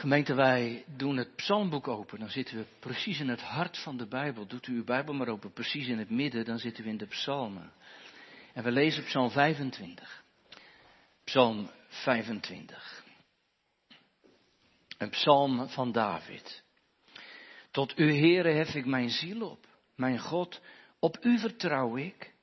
Gemeente, 0.00 0.34
wij 0.34 0.84
doen 0.96 1.16
het 1.16 1.36
psalmboek 1.36 1.88
open. 1.88 2.18
Dan 2.18 2.28
zitten 2.28 2.56
we 2.56 2.64
precies 2.78 3.20
in 3.20 3.28
het 3.28 3.40
hart 3.40 3.78
van 3.78 3.96
de 3.96 4.06
Bijbel. 4.06 4.46
Doet 4.46 4.66
u 4.66 4.74
uw 4.74 4.84
Bijbel 4.84 5.14
maar 5.14 5.28
open, 5.28 5.52
precies 5.52 5.88
in 5.88 5.98
het 5.98 6.10
midden. 6.10 6.44
Dan 6.44 6.58
zitten 6.58 6.84
we 6.84 6.90
in 6.90 6.96
de 6.96 7.06
psalmen. 7.06 7.72
En 8.54 8.64
we 8.64 8.70
lezen 8.70 9.04
psalm 9.04 9.30
25. 9.30 10.24
Psalm 11.24 11.70
25. 11.88 13.04
Een 14.98 15.10
psalm 15.10 15.68
van 15.68 15.92
David. 15.92 16.62
Tot 17.70 17.98
u, 17.98 18.14
Heere, 18.14 18.50
hef 18.50 18.74
ik 18.74 18.86
mijn 18.86 19.10
ziel 19.10 19.50
op. 19.50 19.66
Mijn 19.96 20.18
God, 20.18 20.60
op 20.98 21.18
u 21.24 21.38
vertrouw 21.38 21.96
ik. 21.96 22.34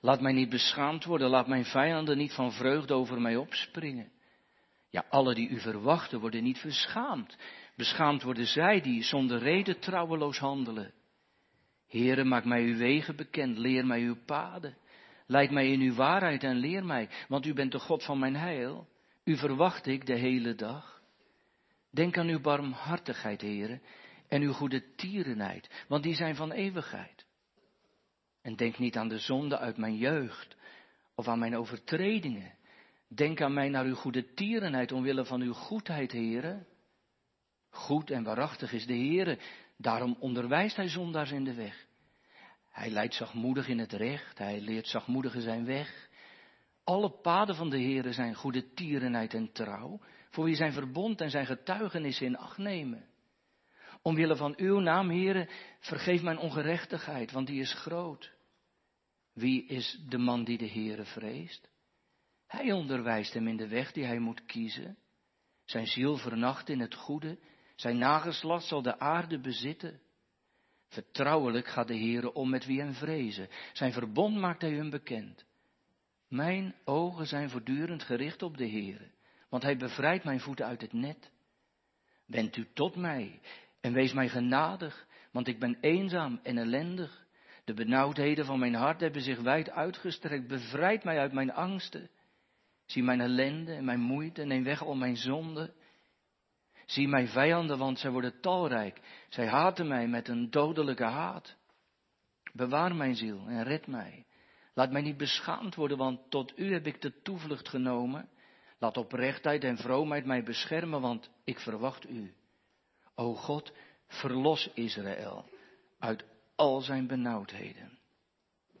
Laat 0.00 0.20
mij 0.20 0.32
niet 0.32 0.48
beschaamd 0.48 1.04
worden, 1.04 1.28
laat 1.28 1.46
mijn 1.46 1.64
vijanden 1.64 2.16
niet 2.16 2.32
van 2.32 2.52
vreugde 2.52 2.94
over 2.94 3.20
mij 3.20 3.36
opspringen. 3.36 4.12
Ja, 4.94 5.04
alle 5.08 5.34
die 5.34 5.48
u 5.48 5.60
verwachten 5.60 6.20
worden 6.20 6.42
niet 6.42 6.58
verschaamd. 6.58 7.36
Beschaamd 7.76 8.22
worden 8.22 8.46
zij 8.46 8.80
die 8.80 9.02
zonder 9.02 9.38
reden 9.38 9.80
trouweloos 9.80 10.38
handelen. 10.38 10.94
Heere, 11.86 12.24
maak 12.24 12.44
mij 12.44 12.62
uw 12.62 12.76
wegen 12.76 13.16
bekend, 13.16 13.58
leer 13.58 13.86
mij 13.86 14.00
uw 14.00 14.16
paden. 14.24 14.76
Leid 15.26 15.50
mij 15.50 15.68
in 15.68 15.80
uw 15.80 15.94
waarheid 15.94 16.42
en 16.42 16.56
leer 16.56 16.84
mij, 16.84 17.08
want 17.28 17.46
u 17.46 17.54
bent 17.54 17.72
de 17.72 17.78
God 17.78 18.04
van 18.04 18.18
mijn 18.18 18.36
heil. 18.36 18.88
U 19.24 19.36
verwacht 19.36 19.86
ik 19.86 20.06
de 20.06 20.16
hele 20.16 20.54
dag. 20.54 21.02
Denk 21.90 22.18
aan 22.18 22.28
uw 22.28 22.40
barmhartigheid, 22.40 23.40
Heere, 23.40 23.80
en 24.28 24.42
uw 24.42 24.52
goede 24.52 24.94
tierenheid, 24.94 25.84
want 25.88 26.02
die 26.02 26.14
zijn 26.14 26.36
van 26.36 26.52
eeuwigheid. 26.52 27.26
En 28.42 28.56
denk 28.56 28.78
niet 28.78 28.96
aan 28.96 29.08
de 29.08 29.18
zonde 29.18 29.58
uit 29.58 29.76
mijn 29.76 29.96
jeugd, 29.96 30.56
of 31.14 31.28
aan 31.28 31.38
mijn 31.38 31.56
overtredingen. 31.56 32.53
Denk 33.14 33.40
aan 33.40 33.54
mij 33.54 33.68
naar 33.68 33.84
uw 33.84 33.94
goede 33.94 34.34
tierenheid, 34.34 34.92
omwille 34.92 35.24
van 35.24 35.40
uw 35.40 35.52
goedheid, 35.52 36.12
Heere. 36.12 36.66
Goed 37.70 38.10
en 38.10 38.22
waarachtig 38.22 38.72
is 38.72 38.86
de 38.86 38.96
Heere, 38.96 39.38
daarom 39.76 40.16
onderwijst 40.18 40.76
hij 40.76 40.88
zondaars 40.88 41.30
in 41.30 41.44
de 41.44 41.54
weg. 41.54 41.86
Hij 42.70 42.90
leidt 42.90 43.14
zachtmoedig 43.14 43.68
in 43.68 43.78
het 43.78 43.92
recht, 43.92 44.38
hij 44.38 44.60
leert 44.60 44.86
zachtmoedigen 44.86 45.42
zijn 45.42 45.64
weg. 45.64 46.08
Alle 46.84 47.10
paden 47.10 47.54
van 47.54 47.70
de 47.70 47.80
Heere 47.80 48.12
zijn 48.12 48.34
goede 48.34 48.72
tierenheid 48.72 49.34
en 49.34 49.52
trouw, 49.52 50.00
voor 50.30 50.44
wie 50.44 50.54
zijn 50.54 50.72
verbond 50.72 51.20
en 51.20 51.30
zijn 51.30 51.46
getuigenis 51.46 52.20
in 52.20 52.36
acht 52.36 52.58
nemen. 52.58 53.04
Omwille 54.02 54.36
van 54.36 54.54
uw 54.56 54.78
naam, 54.78 55.10
Heere, 55.10 55.48
vergeef 55.80 56.22
mijn 56.22 56.38
ongerechtigheid, 56.38 57.32
want 57.32 57.46
die 57.46 57.60
is 57.60 57.74
groot. 57.74 58.32
Wie 59.32 59.66
is 59.66 60.00
de 60.08 60.18
man 60.18 60.44
die 60.44 60.58
de 60.58 60.68
Heere 60.68 61.04
vreest? 61.04 61.72
Hij 62.54 62.72
onderwijst 62.72 63.34
hem 63.34 63.48
in 63.48 63.56
de 63.56 63.68
weg 63.68 63.92
die 63.92 64.04
hij 64.04 64.18
moet 64.18 64.44
kiezen. 64.44 64.96
Zijn 65.64 65.86
ziel 65.86 66.16
vernacht 66.16 66.68
in 66.68 66.80
het 66.80 66.94
goede, 66.94 67.38
zijn 67.76 67.98
nageslacht 67.98 68.66
zal 68.66 68.82
de 68.82 68.98
aarde 68.98 69.40
bezitten. 69.40 70.00
Vertrouwelijk 70.88 71.68
gaat 71.68 71.88
de 71.88 71.98
Heere 71.98 72.32
om 72.32 72.50
met 72.50 72.66
wie 72.66 72.80
hem 72.80 72.92
vrezen. 72.92 73.48
Zijn 73.72 73.92
verbond 73.92 74.36
maakt 74.36 74.62
hij 74.62 74.72
hun 74.72 74.90
bekend. 74.90 75.44
Mijn 76.28 76.74
ogen 76.84 77.26
zijn 77.26 77.50
voortdurend 77.50 78.02
gericht 78.02 78.42
op 78.42 78.56
de 78.56 78.68
Heere, 78.68 79.10
want 79.48 79.62
hij 79.62 79.76
bevrijdt 79.76 80.24
mijn 80.24 80.40
voeten 80.40 80.66
uit 80.66 80.80
het 80.80 80.92
net. 80.92 81.30
Wend 82.26 82.56
u 82.56 82.68
tot 82.74 82.96
mij 82.96 83.40
en 83.80 83.92
wees 83.92 84.12
mij 84.12 84.28
genadig, 84.28 85.06
want 85.30 85.48
ik 85.48 85.58
ben 85.58 85.78
eenzaam 85.80 86.40
en 86.42 86.58
ellendig. 86.58 87.26
De 87.64 87.74
benauwdheden 87.74 88.44
van 88.44 88.58
mijn 88.58 88.74
hart 88.74 89.00
hebben 89.00 89.22
zich 89.22 89.40
wijd 89.40 89.70
uitgestrekt. 89.70 90.46
Bevrijd 90.46 91.04
mij 91.04 91.18
uit 91.18 91.32
mijn 91.32 91.52
angsten. 91.52 92.10
Zie 92.86 93.02
mijn 93.02 93.20
ellende 93.20 93.74
en 93.74 93.84
mijn 93.84 94.00
moeite, 94.00 94.44
neem 94.44 94.64
weg 94.64 94.82
al 94.82 94.94
mijn 94.94 95.16
zonden. 95.16 95.74
Zie 96.86 97.08
mijn 97.08 97.28
vijanden, 97.28 97.78
want 97.78 97.98
zij 97.98 98.10
worden 98.10 98.40
talrijk. 98.40 99.00
Zij 99.28 99.46
haten 99.46 99.88
mij 99.88 100.08
met 100.08 100.28
een 100.28 100.50
dodelijke 100.50 101.04
haat. 101.04 101.56
Bewaar 102.52 102.94
mijn 102.94 103.16
ziel 103.16 103.46
en 103.46 103.62
red 103.62 103.86
mij. 103.86 104.26
Laat 104.74 104.90
mij 104.90 105.02
niet 105.02 105.16
beschaamd 105.16 105.74
worden, 105.74 105.98
want 105.98 106.30
tot 106.30 106.58
u 106.58 106.72
heb 106.72 106.86
ik 106.86 107.00
de 107.00 107.22
toevlucht 107.22 107.68
genomen. 107.68 108.28
Laat 108.78 108.96
oprechtheid 108.96 109.64
en 109.64 109.76
vroomheid 109.76 110.24
mij 110.24 110.42
beschermen, 110.42 111.00
want 111.00 111.30
ik 111.44 111.58
verwacht 111.58 112.08
u. 112.08 112.34
O 113.14 113.34
God, 113.34 113.72
verlos 114.06 114.70
Israël 114.74 115.48
uit 115.98 116.24
al 116.54 116.80
zijn 116.80 117.06
benauwdheden. 117.06 117.98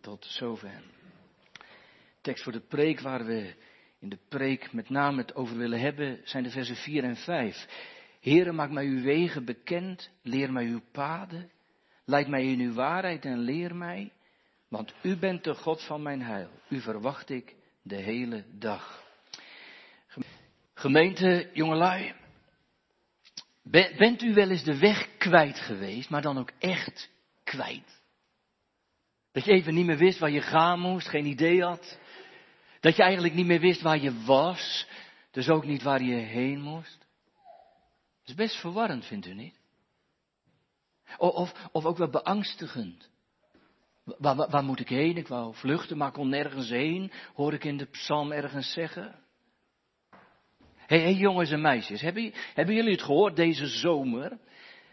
Tot 0.00 0.24
zover. 0.24 0.82
Tekst 2.20 2.42
voor 2.42 2.52
de 2.52 2.66
preek 2.66 3.00
waar 3.00 3.24
we 3.24 3.54
in 4.04 4.10
de 4.10 4.18
preek 4.28 4.72
met 4.72 4.88
name 4.88 5.20
het 5.20 5.34
over 5.34 5.56
willen 5.56 5.80
hebben, 5.80 6.20
zijn 6.24 6.42
de 6.42 6.50
versen 6.50 6.76
4 6.76 7.04
en 7.04 7.16
5. 7.16 7.66
Heere, 8.20 8.52
maak 8.52 8.70
mij 8.70 8.84
uw 8.84 9.02
wegen 9.02 9.44
bekend, 9.44 10.10
leer 10.22 10.52
mij 10.52 10.64
uw 10.64 10.80
paden, 10.92 11.50
leid 12.04 12.28
mij 12.28 12.44
in 12.44 12.60
uw 12.60 12.72
waarheid 12.72 13.24
en 13.24 13.38
leer 13.38 13.76
mij, 13.76 14.12
want 14.68 14.94
u 15.02 15.16
bent 15.16 15.44
de 15.44 15.54
God 15.54 15.82
van 15.82 16.02
mijn 16.02 16.22
heil. 16.22 16.50
U 16.68 16.80
verwacht 16.80 17.30
ik 17.30 17.54
de 17.82 17.96
hele 17.96 18.44
dag. 18.58 19.04
Gemeente, 20.74 21.50
jongelui, 21.52 22.12
bent 23.96 24.22
u 24.22 24.34
wel 24.34 24.50
eens 24.50 24.64
de 24.64 24.78
weg 24.78 25.16
kwijt 25.18 25.58
geweest, 25.58 26.10
maar 26.10 26.22
dan 26.22 26.38
ook 26.38 26.50
echt 26.58 27.10
kwijt? 27.44 28.02
Dat 29.32 29.44
je 29.44 29.52
even 29.52 29.74
niet 29.74 29.86
meer 29.86 29.98
wist 29.98 30.18
waar 30.18 30.30
je 30.30 30.42
gaan 30.42 30.80
moest, 30.80 31.08
geen 31.08 31.26
idee 31.26 31.62
had. 31.62 31.98
Dat 32.84 32.96
je 32.96 33.02
eigenlijk 33.02 33.34
niet 33.34 33.46
meer 33.46 33.60
wist 33.60 33.82
waar 33.82 33.98
je 33.98 34.24
was, 34.24 34.86
dus 35.30 35.48
ook 35.48 35.64
niet 35.64 35.82
waar 35.82 36.02
je 36.02 36.14
heen 36.14 36.60
moest. 36.60 36.98
Dat 38.20 38.28
is 38.28 38.34
best 38.34 38.60
verwarrend, 38.60 39.04
vindt 39.04 39.26
u 39.26 39.34
niet? 39.34 39.60
Of, 41.16 41.68
of 41.72 41.84
ook 41.84 41.96
wel 41.96 42.10
beangstigend. 42.10 43.10
Waar, 44.04 44.36
waar, 44.36 44.64
moet 44.64 44.80
ik 44.80 44.88
heen? 44.88 45.16
Ik 45.16 45.28
wou 45.28 45.54
vluchten, 45.54 45.96
maar 45.96 46.12
kon 46.12 46.28
nergens 46.28 46.68
heen, 46.68 47.12
hoor 47.34 47.52
ik 47.52 47.64
in 47.64 47.76
de 47.76 47.84
psalm 47.84 48.32
ergens 48.32 48.72
zeggen. 48.72 49.14
Hé, 50.76 50.96
hey, 50.96 51.00
hey, 51.00 51.14
jongens 51.14 51.50
en 51.50 51.60
meisjes, 51.60 52.00
hebben, 52.00 52.32
hebben, 52.54 52.74
jullie 52.74 52.92
het 52.92 53.02
gehoord 53.02 53.36
deze 53.36 53.66
zomer? 53.66 54.38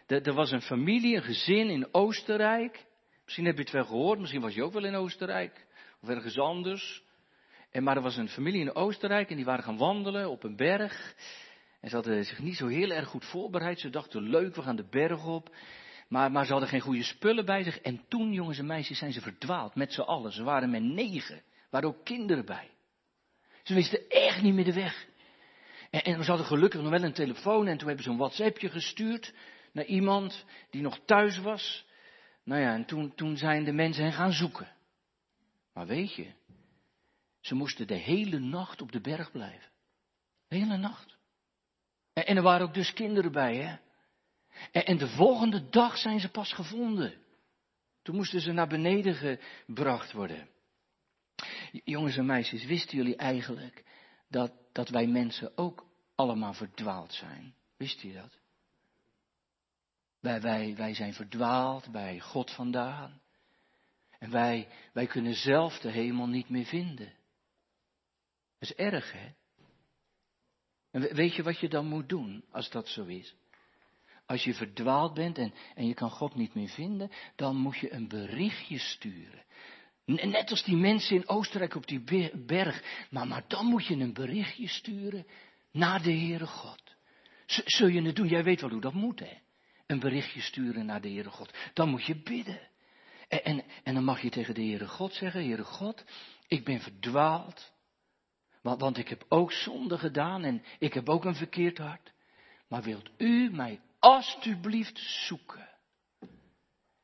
Er, 0.08 0.28
er 0.28 0.34
was 0.34 0.52
een 0.52 0.62
familie, 0.62 1.16
een 1.16 1.24
gezin 1.24 1.70
in 1.70 1.94
Oostenrijk. 1.94 2.86
Misschien 3.24 3.46
heb 3.46 3.56
je 3.56 3.64
het 3.64 3.72
wel 3.72 3.86
gehoord, 3.86 4.20
misschien 4.20 4.42
was 4.42 4.54
je 4.54 4.64
ook 4.64 4.74
wel 4.74 4.86
in 4.86 4.96
Oostenrijk. 4.96 5.66
Of 6.02 6.10
ergens 6.10 6.40
anders. 6.40 7.10
En 7.72 7.84
maar 7.84 7.96
er 7.96 8.02
was 8.02 8.18
een 8.18 8.30
familie 8.30 8.62
in 8.62 8.76
Oostenrijk 8.76 9.30
en 9.30 9.36
die 9.36 9.46
waren 9.46 9.64
gaan 9.64 9.78
wandelen 9.78 10.30
op 10.30 10.44
een 10.44 10.56
berg. 10.56 11.16
En 11.82 11.90
ze 11.90 11.96
hadden 11.96 12.26
zich 12.26 12.40
niet 12.40 12.56
zo 12.56 12.68
heel 12.68 12.92
erg 12.92 13.08
goed 13.08 13.26
voorbereid. 13.26 13.80
Ze 13.80 13.90
dachten, 13.90 14.30
leuk, 14.30 14.56
we 14.56 14.62
gaan 14.62 14.76
de 14.76 14.88
berg 14.90 15.26
op. 15.26 15.56
Maar, 16.08 16.32
maar 16.32 16.46
ze 16.46 16.52
hadden 16.52 16.70
geen 16.70 16.80
goede 16.80 17.04
spullen 17.04 17.46
bij 17.46 17.64
zich. 17.64 17.80
En 17.80 18.02
toen, 18.08 18.34
jongens 18.34 18.58
en 18.58 18.66
meisjes, 18.66 18.98
zijn 18.98 19.14
ze 19.14 19.22
verdwaald 19.22 19.76
met 19.76 19.94
z'n 19.94 20.02
allen. 20.02 20.32
Ze 20.32 20.44
waren 20.44 20.70
met 20.70 20.84
negen. 20.84 21.42
Waren 21.70 21.90
ook 21.90 22.04
kinderen 22.06 22.46
bij. 22.46 22.70
Ze 23.64 23.74
wisten 23.74 24.10
echt 24.10 24.42
niet 24.42 24.54
meer 24.54 24.66
de 24.66 24.74
weg. 24.74 25.08
En, 25.90 26.04
en 26.04 26.24
ze 26.24 26.30
hadden 26.30 26.48
gelukkig 26.48 26.82
nog 26.82 26.90
wel 26.90 27.04
een 27.04 27.14
telefoon. 27.14 27.68
En 27.68 27.78
toen 27.78 27.88
hebben 27.88 28.06
ze 28.06 28.12
een 28.12 28.18
WhatsAppje 28.18 28.70
gestuurd 28.70 29.34
naar 29.74 29.86
iemand 29.86 30.46
die 30.70 30.82
nog 30.82 31.00
thuis 31.06 31.38
was. 31.38 31.86
Nou 32.44 32.62
ja, 32.62 32.74
en 32.74 32.86
toen, 32.86 33.16
toen 33.16 33.38
zijn 33.38 33.64
de 33.64 33.74
mensen 33.74 34.04
hen 34.04 34.14
gaan 34.14 34.32
zoeken. 34.32 34.72
Maar 35.74 35.88
weet 35.88 36.16
je, 36.16 36.28
ze 37.42 37.56
moesten 37.56 37.88
de 37.88 37.96
hele 37.96 38.40
nacht 38.40 38.82
op 38.82 38.92
de 38.92 39.02
berg 39.02 39.32
blijven. 39.32 39.72
De 40.48 40.56
hele 40.56 40.78
nacht. 40.78 41.18
En, 42.14 42.38
er 42.38 42.44
waren 42.44 42.68
ook 42.68 42.74
dus 42.74 42.94
kinderen 42.94 43.32
bij, 43.32 43.56
hè. 43.56 43.78
En, 44.72 44.98
de 44.98 45.08
volgende 45.08 45.70
dag 45.70 45.98
zijn 45.98 46.20
ze 46.20 46.30
pas 46.30 46.54
gevonden. 46.54 47.14
Toen 48.02 48.16
moesten 48.16 48.42
ze 48.42 48.52
naar 48.52 48.68
beneden 48.68 49.16
gebracht 49.16 50.12
worden. 50.12 50.50
Jongens 51.72 52.18
en 52.18 52.26
meisjes, 52.26 52.66
wisten 52.66 52.98
jullie 52.98 53.16
eigenlijk 53.16 53.84
dat, 54.30 54.52
dat 54.72 54.90
wij 54.90 55.08
mensen 55.08 55.58
ook 55.58 55.86
allemaal 56.16 56.54
verdwaald 56.54 57.14
zijn? 57.14 57.56
Wist 57.78 58.02
je 58.02 58.14
dat? 58.14 58.40
Wij, 60.20 60.42
wij, 60.42 60.76
wij 60.76 60.94
zijn 60.94 61.14
verdwaald 61.14 61.92
bij 61.92 62.20
God 62.20 62.52
vandaan. 62.52 63.22
En 64.20 64.32
wij, 64.32 64.68
wij 64.94 65.08
kunnen 65.08 65.34
zelf 65.34 65.80
de 65.80 65.92
hemel 65.92 66.28
niet 66.28 66.50
meer 66.50 66.66
vinden. 66.66 67.14
Dat 68.62 68.70
is 68.70 68.76
erg, 68.76 69.12
hè? 69.12 69.30
En 70.92 71.16
weet 71.16 71.36
je 71.36 71.44
wat 71.44 71.60
je 71.60 71.70
dan 71.70 71.86
moet 71.86 72.10
doen 72.10 72.44
als 72.52 72.70
dat 72.70 72.88
zo 72.88 73.06
is? 73.06 73.36
Als 74.26 74.44
je 74.44 74.54
verdwaald 74.54 75.14
bent 75.14 75.38
en, 75.38 75.54
en 75.76 75.88
je 75.88 75.94
kan 75.94 76.10
God 76.10 76.36
niet 76.36 76.54
meer 76.54 76.70
vinden, 76.70 77.12
dan 77.36 77.56
moet 77.56 77.78
je 77.78 77.94
een 77.94 78.08
berichtje 78.08 78.78
sturen. 78.78 79.44
Net 80.06 80.50
als 80.50 80.64
die 80.64 80.76
mensen 80.76 81.16
in 81.16 81.28
Oostenrijk 81.28 81.76
op 81.76 81.88
die 81.88 82.32
berg. 82.46 82.84
Maar, 83.10 83.28
maar 83.28 83.44
dan 83.48 83.66
moet 83.66 83.86
je 83.86 83.96
een 83.96 84.14
berichtje 84.14 84.68
sturen 84.68 85.26
naar 85.72 86.02
de 86.02 86.12
Heere 86.12 86.48
God. 86.48 86.82
Zul 87.46 87.88
je 87.88 88.02
het 88.02 88.16
doen? 88.16 88.28
Jij 88.28 88.44
weet 88.44 88.62
wel 88.62 88.70
hoe 88.70 88.82
dat 88.82 88.94
moet, 88.94 89.20
hè? 89.20 89.38
Een 89.86 90.00
berichtje 90.00 90.42
sturen 90.42 90.86
naar 90.86 91.02
de 91.02 91.10
Heere 91.10 91.30
God. 91.30 91.54
Dan 91.74 91.90
moet 91.90 92.06
je 92.06 92.16
bidden. 92.16 92.70
En, 93.28 93.44
en, 93.44 93.64
en 93.84 93.94
dan 93.94 94.04
mag 94.04 94.22
je 94.22 94.30
tegen 94.30 94.54
de 94.54 94.62
Heere 94.62 94.88
God 94.88 95.14
zeggen, 95.14 95.46
Heere 95.46 95.64
God, 95.64 96.04
ik 96.48 96.66
ben 96.66 96.80
verdwaald. 96.80 97.72
Want, 98.62 98.82
want 98.82 98.98
ik 98.98 99.08
heb 99.08 99.26
ook 99.28 99.52
zonde 99.52 99.98
gedaan 99.98 100.44
en 100.44 100.64
ik 100.80 100.94
heb 100.94 101.10
ook 101.10 101.26
een 101.26 101.36
verkeerd 101.36 101.78
hart. 101.78 102.14
Maar 102.68 102.84
wilt 102.84 103.10
u 103.18 103.50
mij 103.52 103.82
alstublieft 104.00 104.98
zoeken? 104.98 105.70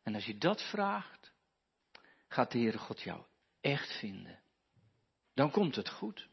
En 0.03 0.15
als 0.15 0.25
je 0.25 0.37
dat 0.37 0.61
vraagt, 0.69 1.33
gaat 2.27 2.51
de 2.51 2.59
Heere 2.59 2.77
God 2.77 3.01
jou 3.01 3.23
echt 3.61 3.99
vinden. 3.99 4.39
Dan 5.33 5.51
komt 5.51 5.75
het 5.75 5.89
goed. 5.89 6.27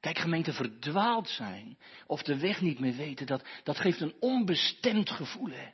Kijk, 0.00 0.18
gemeente 0.18 0.52
verdwaald 0.52 1.28
zijn 1.28 1.78
of 2.06 2.22
de 2.22 2.38
weg 2.38 2.60
niet 2.60 2.78
meer 2.78 2.94
weten, 2.94 3.26
dat, 3.26 3.44
dat 3.62 3.78
geeft 3.78 4.00
een 4.00 4.16
onbestemd 4.20 5.10
gevoel. 5.10 5.50
Hè? 5.50 5.70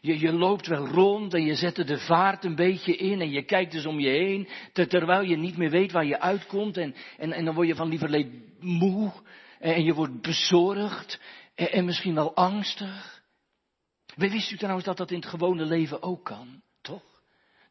Je, 0.00 0.18
je 0.18 0.32
loopt 0.32 0.66
wel 0.66 0.86
rond 0.86 1.34
en 1.34 1.44
je 1.44 1.54
zet 1.54 1.76
de 1.76 1.98
vaart 1.98 2.44
een 2.44 2.54
beetje 2.54 2.96
in 2.96 3.20
en 3.20 3.30
je 3.30 3.42
kijkt 3.42 3.72
dus 3.72 3.86
om 3.86 4.00
je 4.00 4.08
heen, 4.08 4.48
terwijl 4.72 5.22
je 5.22 5.36
niet 5.36 5.56
meer 5.56 5.70
weet 5.70 5.92
waar 5.92 6.06
je 6.06 6.20
uitkomt 6.20 6.76
en, 6.76 6.94
en, 7.16 7.32
en 7.32 7.44
dan 7.44 7.54
word 7.54 7.68
je 7.68 7.74
van 7.74 7.88
lieverlee 7.88 8.44
moe 8.60 9.12
en 9.58 9.84
je 9.84 9.94
wordt 9.94 10.20
bezorgd 10.20 11.20
en, 11.54 11.72
en 11.72 11.84
misschien 11.84 12.14
wel 12.14 12.34
angstig. 12.34 13.22
Wist 14.14 14.50
u 14.50 14.56
trouwens 14.56 14.86
dat 14.86 14.96
dat 14.96 15.10
in 15.10 15.20
het 15.20 15.28
gewone 15.28 15.64
leven 15.64 16.02
ook 16.02 16.24
kan? 16.24 16.62
Toch? 16.82 17.02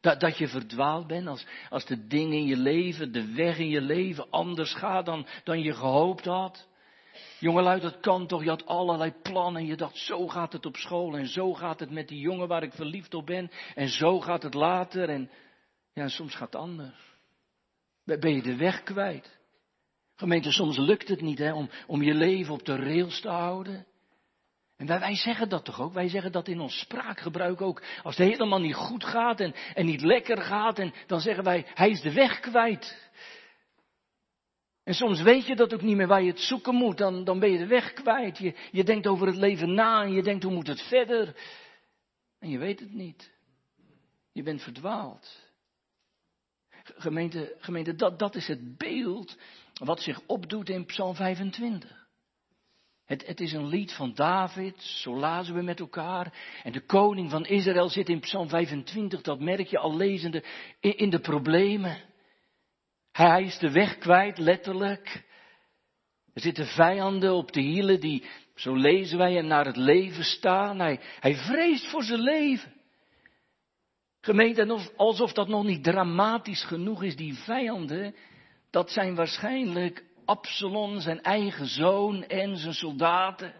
Dat, 0.00 0.20
dat 0.20 0.38
je 0.38 0.48
verdwaald 0.48 1.06
bent 1.06 1.26
als, 1.26 1.46
als 1.70 1.86
de 1.86 2.06
dingen 2.06 2.38
in 2.38 2.46
je 2.46 2.56
leven, 2.56 3.12
de 3.12 3.32
weg 3.32 3.58
in 3.58 3.68
je 3.68 3.80
leven 3.80 4.30
anders 4.30 4.74
gaat 4.74 5.06
dan, 5.06 5.26
dan 5.44 5.60
je 5.60 5.74
gehoopt 5.74 6.24
had. 6.24 6.68
Jongelui, 7.38 7.80
dat 7.80 8.00
kan 8.00 8.26
toch? 8.26 8.42
Je 8.42 8.48
had 8.48 8.66
allerlei 8.66 9.12
plannen. 9.22 9.66
Je 9.66 9.76
dacht, 9.76 9.96
zo 9.96 10.28
gaat 10.28 10.52
het 10.52 10.66
op 10.66 10.76
school. 10.76 11.16
En 11.16 11.26
zo 11.26 11.54
gaat 11.54 11.80
het 11.80 11.90
met 11.90 12.08
die 12.08 12.20
jongen 12.20 12.48
waar 12.48 12.62
ik 12.62 12.72
verliefd 12.72 13.14
op 13.14 13.26
ben. 13.26 13.50
En 13.74 13.88
zo 13.88 14.20
gaat 14.20 14.42
het 14.42 14.54
later. 14.54 15.08
En 15.08 15.30
ja, 15.92 16.08
soms 16.08 16.34
gaat 16.34 16.52
het 16.52 16.62
anders. 16.62 17.16
Ben 18.04 18.34
je 18.34 18.42
de 18.42 18.56
weg 18.56 18.82
kwijt? 18.82 19.38
Gemeente, 20.16 20.52
soms 20.52 20.76
lukt 20.76 21.08
het 21.08 21.20
niet 21.20 21.38
hè, 21.38 21.52
om, 21.52 21.70
om 21.86 22.02
je 22.02 22.14
leven 22.14 22.54
op 22.54 22.64
de 22.64 22.76
rails 22.76 23.20
te 23.20 23.28
houden. 23.28 23.86
En 24.76 24.86
wij, 24.86 24.98
wij, 24.98 25.14
zeggen 25.14 25.48
dat 25.48 25.64
toch 25.64 25.80
ook? 25.80 25.92
Wij 25.92 26.08
zeggen 26.08 26.32
dat 26.32 26.48
in 26.48 26.60
ons 26.60 26.78
spraakgebruik 26.78 27.60
ook. 27.60 27.82
Als 28.02 28.16
het 28.16 28.28
helemaal 28.28 28.60
niet 28.60 28.74
goed 28.74 29.04
gaat 29.04 29.40
en, 29.40 29.54
en 29.74 29.86
niet 29.86 30.02
lekker 30.02 30.42
gaat, 30.42 30.78
en 30.78 30.94
dan 31.06 31.20
zeggen 31.20 31.44
wij, 31.44 31.66
hij 31.74 31.90
is 31.90 32.00
de 32.00 32.12
weg 32.12 32.40
kwijt. 32.40 33.10
En 34.88 34.94
soms 34.94 35.22
weet 35.22 35.46
je 35.46 35.56
dat 35.56 35.74
ook 35.74 35.82
niet 35.82 35.96
meer 35.96 36.06
waar 36.06 36.22
je 36.22 36.30
het 36.30 36.40
zoeken 36.40 36.74
moet, 36.74 36.98
dan, 36.98 37.24
dan 37.24 37.38
ben 37.38 37.50
je 37.50 37.58
de 37.58 37.66
weg 37.66 37.92
kwijt. 37.92 38.38
Je, 38.70 38.84
denkt 38.84 39.06
over 39.06 39.26
het 39.26 39.36
leven 39.36 39.74
na 39.74 40.02
en 40.02 40.12
je 40.12 40.22
denkt 40.22 40.42
hoe 40.42 40.52
moet 40.52 40.66
het 40.66 40.82
verder. 40.82 41.36
En 42.38 42.50
je 42.50 42.58
weet 42.58 42.80
het 42.80 42.92
niet. 42.92 43.32
Je 44.32 44.42
bent 44.42 44.62
verdwaald. 44.62 45.50
Gemeente, 46.82 47.56
gemeente 47.58 47.94
dat, 47.94 48.18
dat 48.18 48.34
is 48.34 48.46
het 48.46 48.76
beeld 48.78 49.36
wat 49.74 50.00
zich 50.00 50.20
opdoet 50.26 50.68
in 50.68 50.84
Psalm 50.84 51.14
25. 51.14 52.06
Het, 53.04 53.26
het, 53.26 53.40
is 53.40 53.52
een 53.52 53.66
lied 53.66 53.92
van 53.92 54.14
David, 54.14 54.82
zo 54.82 55.16
lazen 55.16 55.54
we 55.54 55.62
met 55.62 55.80
elkaar. 55.80 56.34
En 56.62 56.72
de 56.72 56.86
koning 56.86 57.30
van 57.30 57.46
Israël 57.46 57.88
zit 57.88 58.08
in 58.08 58.20
Psalm 58.20 58.48
25, 58.48 59.22
dat 59.22 59.40
merk 59.40 59.66
je 59.66 59.78
al 59.78 59.96
lezende, 59.96 60.44
in 60.80 61.10
de 61.10 61.20
problemen. 61.20 62.07
Hij 63.18 63.42
is 63.42 63.58
de 63.58 63.70
weg 63.70 63.98
kwijt, 63.98 64.38
letterlijk. 64.38 65.24
Er 66.34 66.40
zitten 66.40 66.66
vijanden 66.66 67.32
op 67.32 67.52
de 67.52 67.60
hielen 67.60 68.00
die, 68.00 68.24
zo 68.54 68.74
lezen 68.74 69.18
wij, 69.18 69.40
naar 69.40 69.64
het 69.64 69.76
leven 69.76 70.24
staan. 70.24 70.78
Hij, 70.78 71.00
hij 71.20 71.36
vreest 71.36 71.86
voor 71.86 72.02
zijn 72.02 72.20
leven. 72.20 72.72
Gemeente, 74.20 74.90
alsof 74.96 75.32
dat 75.32 75.48
nog 75.48 75.64
niet 75.64 75.84
dramatisch 75.84 76.64
genoeg 76.64 77.02
is, 77.02 77.16
die 77.16 77.34
vijanden, 77.34 78.14
dat 78.70 78.90
zijn 78.90 79.14
waarschijnlijk 79.14 80.04
Absalom, 80.24 81.00
zijn 81.00 81.22
eigen 81.22 81.66
zoon 81.66 82.24
en 82.24 82.56
zijn 82.56 82.74
soldaten. 82.74 83.54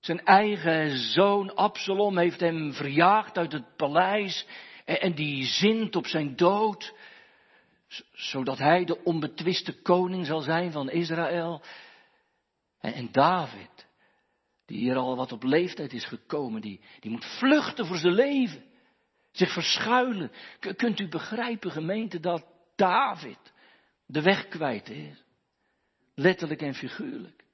Zijn 0.00 0.24
eigen 0.24 0.98
zoon 0.98 1.54
Absalom 1.54 2.18
heeft 2.18 2.40
hem 2.40 2.72
verjaagd 2.72 3.38
uit 3.38 3.52
het 3.52 3.76
paleis 3.76 4.46
en 4.84 5.14
die 5.14 5.44
zint 5.44 5.96
op 5.96 6.06
zijn 6.06 6.36
dood 6.36 6.94
zodat 8.12 8.58
hij 8.58 8.84
de 8.84 9.04
onbetwiste 9.04 9.82
koning 9.82 10.26
zal 10.26 10.40
zijn 10.40 10.72
van 10.72 10.90
Israël. 10.90 11.62
En, 12.78 13.12
David, 13.12 13.86
die 14.66 14.78
hier 14.78 14.96
al 14.96 15.16
wat 15.16 15.32
op 15.32 15.42
leeftijd 15.42 15.92
is 15.92 16.04
gekomen, 16.04 16.60
die, 16.60 16.80
die 17.00 17.10
moet 17.10 17.24
vluchten 17.24 17.86
voor 17.86 17.96
zijn 17.96 18.14
leven. 18.14 18.64
Zich 19.32 19.52
verschuilen. 19.52 20.30
kunt 20.76 21.00
u 21.00 21.08
begrijpen, 21.08 21.70
gemeente, 21.70 22.20
dat 22.20 22.46
David 22.76 23.52
de 24.06 24.22
weg 24.22 24.48
kwijt 24.48 24.88
is? 24.88 25.24
Letterlijk 26.14 26.62
en 26.62 26.74
figuurlijk. 26.74 27.44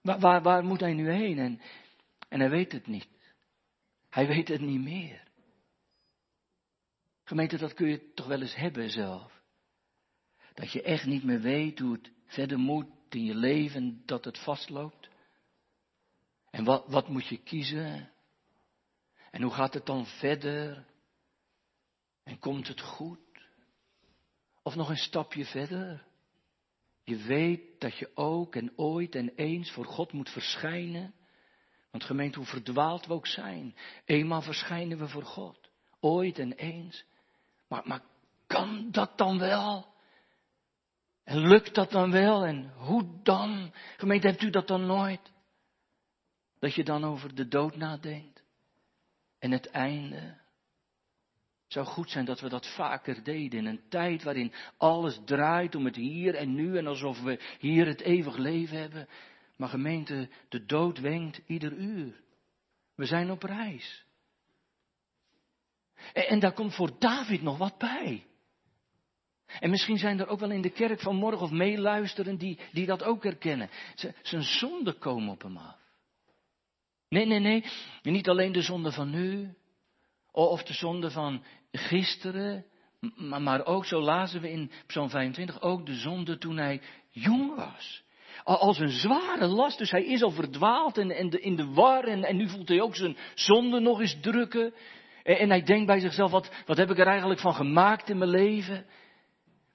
Waar, 0.00 0.18
waar, 0.18 0.42
waar 0.42 0.64
moet 0.64 0.80
hij 0.80 0.92
nu 0.92 1.10
heen? 1.10 1.38
En, 1.38 1.60
en 2.28 2.40
hij 2.40 2.50
weet 2.50 2.72
het 2.72 2.86
niet. 2.86 3.08
Hij 4.10 4.26
weet 4.26 4.48
het 4.48 4.60
niet 4.60 4.80
meer. 4.80 5.26
Gemeente, 7.24 7.56
dat 7.56 7.74
kun 7.74 7.88
je 7.88 8.12
toch 8.14 8.26
wel 8.26 8.40
eens 8.40 8.54
hebben 8.54 8.90
zelf. 8.90 9.37
Dat 10.58 10.72
je 10.72 10.82
echt 10.82 11.06
niet 11.06 11.24
meer 11.24 11.40
weet 11.40 11.78
hoe 11.78 11.92
het 11.92 12.10
verder 12.26 12.58
moet 12.58 12.86
in 13.08 13.24
je 13.24 13.34
leven, 13.34 14.02
dat 14.06 14.24
het 14.24 14.38
vastloopt. 14.38 15.08
En 16.50 16.64
wat, 16.64 16.84
wat 16.86 17.08
moet 17.08 17.26
je 17.26 17.36
kiezen? 17.36 18.10
En 19.30 19.42
hoe 19.42 19.52
gaat 19.52 19.74
het 19.74 19.86
dan 19.86 20.06
verder? 20.06 20.86
En 22.22 22.38
komt 22.38 22.68
het 22.68 22.80
goed? 22.80 23.18
Of 24.62 24.74
nog 24.74 24.88
een 24.88 24.96
stapje 24.96 25.44
verder? 25.44 26.04
Je 27.02 27.16
weet 27.16 27.80
dat 27.80 27.98
je 27.98 28.10
ook 28.14 28.56
en 28.56 28.72
ooit 28.76 29.14
en 29.14 29.34
eens 29.34 29.70
voor 29.70 29.86
God 29.86 30.12
moet 30.12 30.30
verschijnen. 30.30 31.14
Want 31.90 32.04
gemeente, 32.04 32.38
hoe 32.38 32.48
verdwaald 32.48 33.06
we 33.06 33.12
ook 33.12 33.26
zijn, 33.26 33.76
eenmaal 34.04 34.42
verschijnen 34.42 34.98
we 34.98 35.08
voor 35.08 35.24
God. 35.24 35.70
Ooit 36.00 36.38
en 36.38 36.52
eens. 36.52 37.04
Maar, 37.68 37.82
maar 37.84 38.02
kan 38.46 38.90
dat 38.90 39.18
dan 39.18 39.38
wel? 39.38 39.96
En 41.28 41.38
lukt 41.38 41.74
dat 41.74 41.90
dan 41.90 42.10
wel? 42.10 42.44
En 42.44 42.72
hoe 42.76 43.20
dan? 43.22 43.72
Gemeente, 43.96 44.26
hebt 44.26 44.42
u 44.42 44.50
dat 44.50 44.68
dan 44.68 44.86
nooit? 44.86 45.32
Dat 46.58 46.74
je 46.74 46.84
dan 46.84 47.04
over 47.04 47.34
de 47.34 47.48
dood 47.48 47.76
nadenkt? 47.76 48.42
En 49.38 49.50
het 49.50 49.66
einde? 49.66 50.16
Het 51.62 51.72
zou 51.72 51.86
goed 51.86 52.10
zijn 52.10 52.24
dat 52.24 52.40
we 52.40 52.48
dat 52.48 52.66
vaker 52.74 53.24
deden 53.24 53.58
in 53.58 53.66
een 53.66 53.88
tijd 53.88 54.22
waarin 54.22 54.52
alles 54.76 55.20
draait 55.24 55.74
om 55.74 55.84
het 55.84 55.96
hier 55.96 56.34
en 56.34 56.54
nu 56.54 56.78
en 56.78 56.86
alsof 56.86 57.20
we 57.22 57.40
hier 57.58 57.86
het 57.86 58.00
eeuwig 58.00 58.36
leven 58.36 58.78
hebben. 58.78 59.08
Maar 59.56 59.68
gemeente, 59.68 60.28
de 60.48 60.64
dood 60.64 60.98
wenkt 60.98 61.40
ieder 61.46 61.72
uur. 61.72 62.20
We 62.94 63.04
zijn 63.04 63.30
op 63.30 63.42
reis. 63.42 64.04
En, 66.12 66.28
en 66.28 66.38
daar 66.38 66.52
komt 66.52 66.74
voor 66.74 66.98
David 66.98 67.42
nog 67.42 67.58
wat 67.58 67.78
bij. 67.78 68.26
En 69.60 69.70
misschien 69.70 69.98
zijn 69.98 70.20
er 70.20 70.28
ook 70.28 70.40
wel 70.40 70.50
in 70.50 70.62
de 70.62 70.70
kerk 70.70 71.00
van 71.00 71.16
morgen 71.16 71.42
of 71.42 71.50
meeluisteren 71.50 72.36
die, 72.36 72.58
die 72.72 72.86
dat 72.86 73.02
ook 73.02 73.22
herkennen. 73.22 73.70
zijn 74.22 74.42
zonden 74.42 74.98
komen 74.98 75.28
op 75.28 75.42
hem 75.42 75.56
af. 75.56 75.78
Nee, 77.08 77.26
nee, 77.26 77.38
nee. 77.38 77.64
Niet 78.02 78.28
alleen 78.28 78.52
de 78.52 78.62
zonde 78.62 78.92
van 78.92 79.10
nu. 79.10 79.54
Of 80.32 80.62
de 80.62 80.72
zonde 80.72 81.10
van 81.10 81.44
gisteren. 81.72 82.64
Maar 83.16 83.66
ook, 83.66 83.84
zo 83.84 84.00
lazen 84.00 84.40
we 84.40 84.50
in 84.50 84.70
Psalm 84.86 85.10
25, 85.10 85.60
ook 85.60 85.86
de 85.86 85.94
zonde 85.94 86.38
toen 86.38 86.56
hij 86.56 86.80
jong 87.10 87.54
was. 87.54 88.02
Als 88.44 88.78
een 88.78 88.90
zware 88.90 89.46
last. 89.46 89.78
Dus 89.78 89.90
hij 89.90 90.04
is 90.04 90.22
al 90.22 90.30
verdwaald 90.30 90.98
en, 90.98 91.10
en 91.10 91.42
in 91.42 91.56
de 91.56 91.66
war. 91.66 92.04
En, 92.04 92.24
en 92.24 92.36
nu 92.36 92.48
voelt 92.48 92.68
hij 92.68 92.80
ook 92.80 92.96
zijn 92.96 93.16
zonde 93.34 93.80
nog 93.80 94.00
eens 94.00 94.20
drukken. 94.20 94.74
En, 95.22 95.38
en 95.38 95.48
hij 95.48 95.62
denkt 95.62 95.86
bij 95.86 96.00
zichzelf, 96.00 96.30
wat, 96.30 96.50
wat 96.66 96.76
heb 96.76 96.90
ik 96.90 96.98
er 96.98 97.06
eigenlijk 97.06 97.40
van 97.40 97.54
gemaakt 97.54 98.10
in 98.10 98.18
mijn 98.18 98.30
leven? 98.30 98.86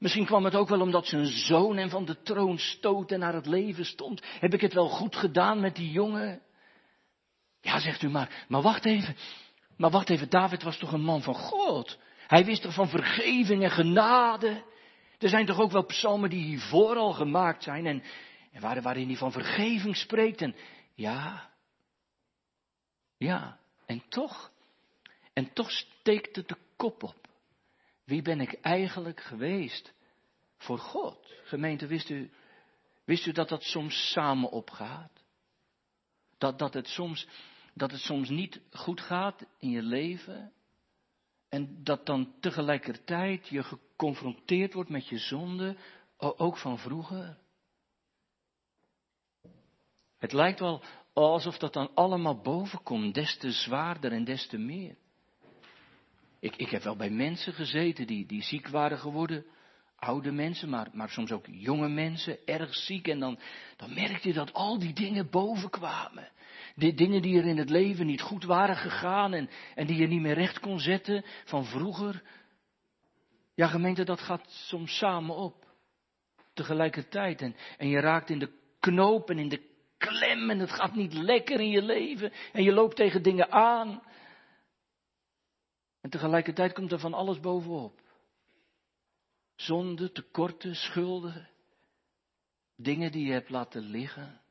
Misschien 0.04 0.26
kwam 0.26 0.44
het 0.44 0.56
ook 0.56 0.70
wel 0.70 0.82
omdat 0.82 1.08
zijn 1.08 1.26
zoon 1.26 1.78
hem 1.78 1.90
van 1.90 2.06
de 2.06 2.22
troon 2.22 2.58
stootte 2.58 3.14
en 3.14 3.20
naar 3.20 3.34
het 3.34 3.46
leven 3.46 3.86
stond. 3.86 4.22
Heb 4.40 4.54
ik 4.54 4.62
het 4.62 4.74
wel 4.74 4.90
goed 4.90 5.16
gedaan 5.16 5.60
met 5.60 5.76
die 5.76 5.92
jongen? 5.92 6.42
Ja, 7.62 7.80
zegt 7.80 8.02
u 8.02 8.10
maar, 8.10 8.46
maar 8.48 8.62
wacht 8.62 8.86
even. 8.86 9.16
Maar 9.78 9.90
wacht 9.90 10.10
even, 10.10 10.30
David 10.30 10.64
was 10.64 10.78
toch 10.78 10.92
een 10.92 11.04
man 11.04 11.22
van 11.22 11.34
God? 11.34 12.00
Hij 12.28 12.46
wist 12.46 12.62
toch 12.62 12.74
van 12.74 12.90
vergeving 12.90 13.64
en 13.64 13.72
genade? 13.72 14.64
Er 15.18 15.30
zijn 15.30 15.46
toch 15.46 15.60
ook 15.60 15.72
wel 15.72 15.86
psalmen 15.86 16.30
die 16.30 16.44
hiervoor 16.44 16.96
al 16.96 17.14
gemaakt 17.14 17.64
zijn 17.64 17.86
en, 17.86 18.04
en 18.52 18.82
waarin 18.82 19.08
hij 19.08 19.18
van 19.18 19.32
vergeving 19.32 19.96
spreekt 19.96 20.42
en 20.42 20.56
ja, 20.96 21.50
ja, 23.18 23.60
en 23.86 24.04
toch, 24.10 24.52
en 25.34 25.54
toch 25.54 25.72
steekt 25.72 26.36
het 26.36 26.48
de 26.48 26.58
kop 26.76 27.04
op. 27.04 27.23
Wie 28.04 28.22
ben 28.22 28.40
ik 28.40 28.54
eigenlijk 28.54 29.22
geweest 29.22 29.94
voor 30.58 30.78
God? 30.78 31.34
Gemeente, 31.44 31.88
wist 31.88 32.10
u, 32.10 32.32
wist 33.06 33.26
u 33.26 33.32
dat 33.32 33.50
dat 33.50 33.64
soms 33.64 34.12
samen 34.12 34.50
opgaat? 34.50 35.24
Dat, 36.38 36.60
dat, 36.60 36.74
het 36.74 36.88
soms, 36.88 37.28
dat 37.74 37.92
het 37.92 38.00
soms 38.00 38.30
niet 38.30 38.62
goed 38.72 39.02
gaat 39.02 39.46
in 39.60 39.70
je 39.70 39.82
leven? 39.82 40.54
En 41.50 41.84
dat 41.84 42.06
dan 42.06 42.34
tegelijkertijd 42.40 43.48
je 43.48 43.64
geconfronteerd 43.64 44.74
wordt 44.74 44.90
met 44.90 45.08
je 45.08 45.18
zonde, 45.18 45.78
ook 46.18 46.58
van 46.58 46.80
vroeger? 46.80 47.38
Het 50.18 50.34
lijkt 50.34 50.60
wel 50.60 50.84
alsof 51.14 51.58
dat 51.58 51.74
dan 51.74 51.94
allemaal 51.94 52.42
boven 52.42 52.84
komt, 52.84 53.14
des 53.14 53.38
te 53.38 53.52
zwaarder 53.52 54.12
en 54.12 54.24
des 54.24 54.48
te 54.48 54.58
meer. 54.58 54.98
Ik, 56.44 56.56
ik 56.56 56.70
heb 56.70 56.84
wel 56.84 56.96
bij 56.96 57.10
mensen 57.10 57.54
gezeten 57.54 58.08
die, 58.08 58.26
die 58.26 58.44
ziek 58.44 58.68
waren 58.68 58.98
geworden, 58.98 59.46
oude 59.96 60.32
mensen, 60.32 60.70
maar, 60.70 60.90
maar 60.94 61.10
soms 61.10 61.32
ook 61.32 61.46
jonge 61.50 61.90
mensen, 61.90 62.46
erg 62.46 62.76
ziek. 62.76 63.08
En 63.08 63.20
dan, 63.20 63.40
dan 63.78 63.94
merkte 63.94 64.28
je 64.28 64.34
dat 64.34 64.54
al 64.54 64.80
die 64.80 64.94
dingen 64.94 65.30
boven 65.30 65.70
kwamen. 65.70 66.32
De 66.76 66.94
dingen 66.94 67.22
die 67.22 67.38
er 67.38 67.46
in 67.46 67.58
het 67.58 67.70
leven 67.70 68.06
niet 68.06 68.22
goed 68.22 68.44
waren 68.44 68.76
gegaan 68.76 69.34
en, 69.34 69.50
en 69.76 69.88
die 69.88 69.98
je 69.98 70.08
niet 70.08 70.22
meer 70.22 70.34
recht 70.34 70.60
kon 70.60 70.80
zetten 70.80 71.26
van 71.46 71.66
vroeger. 71.66 72.24
Ja, 73.56 73.68
gemeente, 73.68 74.04
dat 74.04 74.20
gaat 74.20 74.50
soms 74.50 74.98
samen 74.98 75.36
op. 75.36 75.66
Tegelijkertijd. 76.54 77.42
En, 77.42 77.56
en 77.78 77.88
je 77.88 78.00
raakt 78.00 78.30
in 78.30 78.40
de 78.40 78.52
knoop 78.80 79.30
en 79.30 79.38
in 79.40 79.50
de 79.50 79.62
klem 79.98 80.50
en 80.50 80.60
het 80.60 80.72
gaat 80.72 80.96
niet 80.96 81.14
lekker 81.14 81.60
in 81.60 81.70
je 81.70 81.82
leven. 81.82 82.32
En 82.52 82.64
je 82.64 82.74
loopt 82.74 82.96
tegen 82.96 83.24
dingen 83.24 83.52
aan. 83.52 84.02
En 86.04 86.10
tegelijkertijd 86.10 86.74
komt 86.74 86.92
er 86.92 87.00
van 87.00 87.14
alles 87.14 87.40
bovenop. 87.40 88.02
Zonde, 89.56 90.12
tekorten, 90.12 90.76
schulden. 90.76 91.50
Dingen 92.76 93.12
die 93.12 93.26
je 93.26 93.32
hebt 93.32 93.50
laten 93.50 93.82
liggen. 93.82 94.42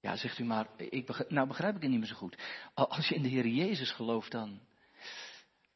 Ja, 0.00 0.16
zegt 0.16 0.38
u 0.38 0.44
maar, 0.44 0.68
ik 0.76 1.28
nou 1.30 1.48
begrijp 1.48 1.76
ik 1.76 1.82
het 1.82 1.90
niet 1.90 1.98
meer 1.98 2.08
zo 2.08 2.14
goed. 2.14 2.42
Als 2.74 3.08
je 3.08 3.14
in 3.14 3.22
de 3.22 3.28
Heer 3.28 3.46
Jezus 3.46 3.92
gelooft 3.92 4.30
dan, 4.30 4.60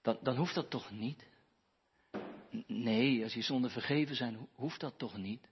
dan, 0.03 0.19
dan 0.23 0.37
hoeft 0.37 0.55
dat 0.55 0.71
toch 0.71 0.91
niet? 0.91 1.27
Nee, 2.67 3.23
als 3.23 3.35
je 3.35 3.43
zonden 3.43 3.71
vergeven 3.71 4.17
zijn, 4.17 4.49
hoeft 4.55 4.81
dat 4.81 4.99
toch 4.99 5.17
niet? 5.17 5.49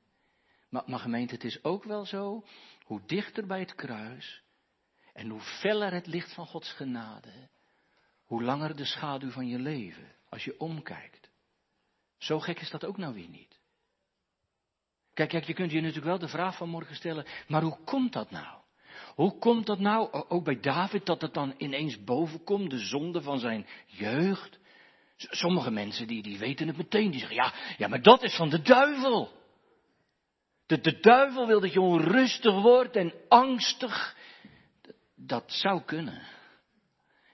Maar, 0.68 0.82
maar 0.86 0.98
gemeente, 0.98 1.34
het 1.34 1.44
is 1.44 1.64
ook 1.64 1.84
wel 1.84 2.04
zo, 2.04 2.44
hoe 2.84 3.00
dichter 3.06 3.46
bij 3.46 3.60
het 3.60 3.74
kruis 3.74 4.42
en 5.12 5.28
hoe 5.28 5.40
feller 5.40 5.92
het 5.92 6.06
licht 6.06 6.34
van 6.34 6.46
Gods 6.46 6.72
genade, 6.72 7.48
hoe 8.24 8.42
langer 8.42 8.76
de 8.76 8.84
schaduw 8.84 9.30
van 9.30 9.48
je 9.48 9.58
leven, 9.58 10.14
als 10.28 10.44
je 10.44 10.60
omkijkt. 10.60 11.30
Zo 12.18 12.40
gek 12.40 12.60
is 12.60 12.70
dat 12.70 12.84
ook 12.84 12.96
nou 12.96 13.14
weer 13.14 13.28
niet. 13.28 13.60
Kijk, 15.14 15.28
kijk, 15.28 15.44
je 15.44 15.54
kunt 15.54 15.70
je 15.70 15.80
natuurlijk 15.80 16.06
wel 16.06 16.18
de 16.18 16.28
vraag 16.28 16.56
van 16.56 16.68
morgen 16.68 16.94
stellen, 16.94 17.26
maar 17.48 17.62
hoe 17.62 17.78
komt 17.84 18.12
dat 18.12 18.30
nou? 18.30 18.58
Hoe 19.14 19.38
komt 19.38 19.66
dat 19.66 19.78
nou, 19.78 20.12
ook 20.28 20.44
bij 20.44 20.60
David, 20.60 21.06
dat 21.06 21.20
het 21.20 21.34
dan 21.34 21.54
ineens 21.56 22.04
bovenkomt, 22.04 22.70
de 22.70 22.78
zonde 22.78 23.22
van 23.22 23.38
zijn 23.38 23.66
jeugd? 23.86 24.58
Sommige 25.16 25.70
mensen 25.70 26.06
die, 26.06 26.22
die 26.22 26.38
weten 26.38 26.66
het 26.66 26.76
meteen, 26.76 27.10
die 27.10 27.20
zeggen, 27.20 27.36
ja, 27.36 27.54
ja, 27.78 27.88
maar 27.88 28.02
dat 28.02 28.22
is 28.22 28.36
van 28.36 28.48
de 28.48 28.62
duivel. 28.62 29.32
De, 30.66 30.80
de 30.80 31.00
duivel 31.00 31.46
wil 31.46 31.60
dat 31.60 31.72
je 31.72 31.80
onrustig 31.80 32.62
wordt 32.62 32.96
en 32.96 33.14
angstig. 33.28 34.16
Dat 35.26 35.52
zou 35.52 35.82
kunnen. 35.82 36.22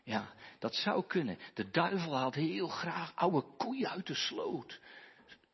Ja, 0.04 0.34
dat 0.58 0.74
zou 0.74 1.06
kunnen. 1.06 1.38
De 1.54 1.70
duivel 1.70 2.16
haalt 2.16 2.34
heel 2.34 2.68
graag 2.68 3.12
oude 3.14 3.44
koeien 3.56 3.90
uit 3.90 4.06
de 4.06 4.14
sloot. 4.14 4.80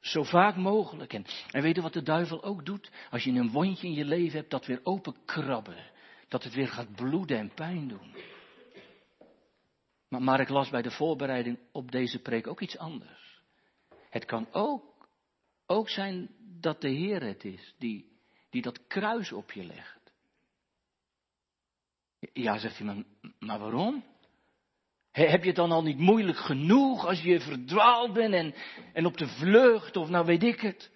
Zo 0.01 0.23
vaak 0.23 0.57
mogelijk. 0.57 1.13
En, 1.13 1.25
weet 1.51 1.75
je 1.77 1.83
wat 1.83 1.93
de 1.93 2.03
duivel 2.03 2.43
ook 2.43 2.65
doet? 2.67 2.91
Als 3.11 3.25
je 3.25 3.31
een 3.31 3.51
wondje 3.51 3.87
in 3.87 3.95
je 3.95 4.05
leven 4.05 4.39
hebt, 4.39 4.51
dat 4.51 4.67
weer 4.67 4.81
openkrabben. 4.83 5.91
Dat 6.29 6.45
het 6.45 6.55
weer 6.55 6.69
gaat 6.69 6.95
bloeden 6.95 7.39
en 7.39 7.55
pijn 7.55 7.89
doen. 7.89 8.15
Maar, 10.09 10.23
maar 10.23 10.41
ik 10.41 10.49
las 10.49 10.71
bij 10.71 10.83
de 10.83 10.91
voorbereiding 10.91 11.59
op 11.73 11.91
deze 11.91 12.19
preek 12.19 12.47
ook 12.47 12.61
iets 12.61 12.79
anders. 12.79 13.43
Het 14.11 14.25
kan 14.25 14.53
ook, 14.53 15.09
ook 15.67 15.89
zijn 15.89 16.31
dat 16.61 16.81
de 16.81 16.89
Heer 16.89 17.23
het 17.23 17.45
is 17.45 17.75
die, 17.79 18.13
die 18.51 18.63
dat 18.63 18.87
kruis 18.87 19.33
op 19.33 19.53
je 19.53 19.65
legt. 19.65 20.02
Ja, 22.33 22.59
zegt 22.59 22.79
hij, 22.79 22.87
maar, 22.87 23.05
maar 23.39 23.59
waarom? 23.59 24.05
Heb 25.11 25.41
je 25.41 25.47
het 25.47 25.57
dan 25.57 25.73
al 25.73 25.83
niet 25.83 25.99
moeilijk 25.99 26.39
genoeg 26.39 27.07
als 27.07 27.21
je 27.21 27.41
verdwaald 27.41 28.13
bent 28.13 28.35
en, 28.35 28.55
en 28.93 29.07
op 29.07 29.17
de 29.17 29.27
vlucht 29.27 29.97
of 29.97 30.09
nou 30.09 30.27
weet 30.27 30.43
ik 30.43 30.61
het? 30.61 30.91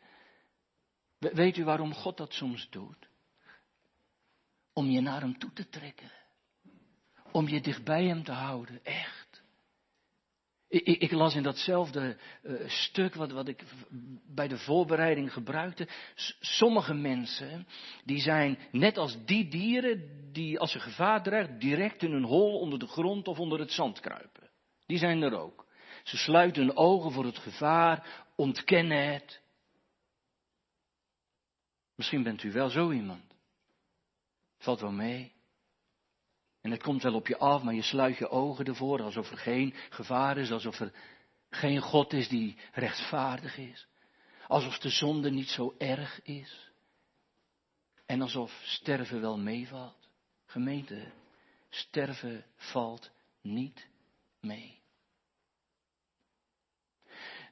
Weet 1.19 1.57
u 1.57 1.65
waarom 1.65 1.95
God 1.95 2.17
dat 2.17 2.33
soms 2.33 2.71
doet? 2.71 3.09
Om 4.73 4.91
je 4.91 5.01
naar 5.01 5.21
hem 5.21 5.39
toe 5.39 5.53
te 5.53 5.69
trekken. 5.69 6.11
Om 7.33 7.49
je 7.49 7.61
dichtbij 7.61 8.05
hem 8.05 8.25
te 8.25 8.33
houden, 8.33 8.85
echt. 8.85 9.27
Ik, 10.69 10.87
ik, 10.87 11.13
las 11.13 11.35
in 11.35 11.43
datzelfde 11.43 12.17
uh, 12.43 12.69
stuk 12.69 13.15
wat, 13.15 13.31
wat 13.31 13.49
ik 13.49 13.65
bij 14.27 14.49
de 14.49 14.59
voorbereiding 14.59 15.33
gebruikte. 15.33 15.89
sommige 16.41 16.95
mensen, 16.95 17.67
die 18.05 18.21
zijn 18.21 18.59
net 18.73 18.99
als 18.99 19.25
die 19.25 19.49
dieren 19.49 20.26
die 20.37 20.59
als 20.59 20.73
ze 20.73 20.81
gevaar 20.81 21.23
dreigt 21.23 21.61
direct 21.61 22.03
in 22.03 22.13
hun 22.13 22.25
hol 22.25 22.59
onder 22.59 22.79
de 22.79 22.87
grond 22.87 23.29
of 23.29 23.39
onder 23.39 23.59
het 23.59 23.73
zand 23.73 24.01
kruipen. 24.01 24.51
Die 24.87 24.99
zijn 24.99 25.23
er 25.23 25.39
ook. 25.39 25.67
Ze 26.05 26.17
sluiten 26.17 26.67
hun 26.67 26.77
ogen 26.77 27.13
voor 27.13 27.25
het 27.25 27.39
gevaar, 27.39 28.25
ontkennen 28.35 29.13
het. 29.13 29.43
Misschien 31.95 32.23
bent 32.23 32.43
u 32.43 32.53
wel 32.53 32.69
zo 32.69 32.91
iemand. 32.91 33.35
Valt 34.59 34.81
wel 34.81 34.93
mee. 34.93 35.33
En 36.61 36.71
het 36.71 36.83
komt 36.83 37.03
wel 37.03 37.15
op 37.15 37.27
je 37.27 37.39
af, 37.39 37.63
maar 37.63 37.75
je 37.75 37.83
sluit 37.83 38.19
je 38.19 38.29
ogen 38.29 38.65
ervoor 38.65 39.03
alsof 39.03 39.31
er 39.31 39.39
geen 39.39 39.75
gevaar 39.91 40.39
is, 40.39 40.51
alsof 40.51 40.81
er 40.81 40.93
geen 41.51 41.81
God 41.81 42.13
is 42.13 42.29
die 42.29 42.57
rechtvaardig 42.73 43.59
is. 43.59 43.87
Alsof 44.47 44.79
de 44.79 44.89
zonde 44.89 45.31
niet 45.31 45.49
zo 45.49 45.75
erg 45.79 46.23
is. 46.23 46.71
En 48.07 48.23
alsof 48.23 48.63
sterven 48.65 49.21
wel 49.21 49.39
meevalt. 49.39 50.06
Gemeente, 50.57 51.13
sterven 51.69 52.45
valt 52.57 53.11
niet 53.43 53.89
mee. 54.41 54.81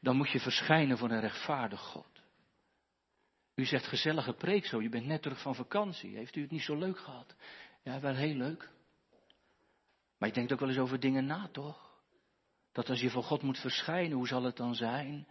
Dan 0.00 0.16
moet 0.16 0.30
je 0.30 0.40
verschijnen 0.40 0.98
voor 0.98 1.10
een 1.10 1.20
rechtvaardig 1.20 1.80
God. 1.80 2.22
U 3.54 3.64
zegt 3.64 3.86
gezellige 3.86 4.32
preek 4.32 4.66
zo, 4.66 4.82
je 4.82 4.88
bent 4.88 5.06
net 5.06 5.22
terug 5.22 5.40
van 5.40 5.54
vakantie. 5.54 6.16
Heeft 6.16 6.36
u 6.36 6.40
het 6.40 6.50
niet 6.50 6.62
zo 6.62 6.76
leuk 6.76 6.98
gehad? 6.98 7.34
Ja, 7.82 8.00
wel 8.00 8.14
heel 8.14 8.34
leuk. 8.34 8.70
Maar 10.18 10.28
je 10.28 10.34
denkt 10.34 10.52
ook 10.52 10.60
wel 10.60 10.68
eens 10.68 10.78
over 10.78 11.00
dingen 11.00 11.26
na, 11.26 11.48
toch? 11.52 12.00
Dat 12.72 12.88
als 12.88 13.00
je 13.00 13.10
voor 13.10 13.24
God 13.24 13.42
moet 13.42 13.58
verschijnen, 13.58 14.16
hoe 14.16 14.28
zal 14.28 14.42
het 14.42 14.56
dan 14.56 14.74
zijn? 14.74 15.26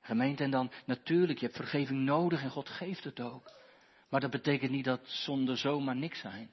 Gemeente, 0.00 0.44
en 0.44 0.50
dan 0.50 0.70
natuurlijk, 0.86 1.38
je 1.38 1.44
hebt 1.44 1.58
vergeving 1.58 2.00
nodig 2.00 2.42
en 2.42 2.50
God 2.50 2.68
geeft 2.68 3.04
het 3.04 3.20
ook. 3.20 3.52
Maar 4.08 4.20
dat 4.20 4.30
betekent 4.30 4.70
niet 4.70 4.84
dat 4.84 5.08
zonden 5.08 5.56
zomaar 5.56 5.96
niks 5.96 6.20
zijn. 6.20 6.50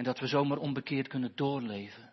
En 0.00 0.06
dat 0.06 0.18
we 0.18 0.26
zomaar 0.26 0.58
onbekeerd 0.58 1.08
kunnen 1.08 1.32
doorleven. 1.34 2.12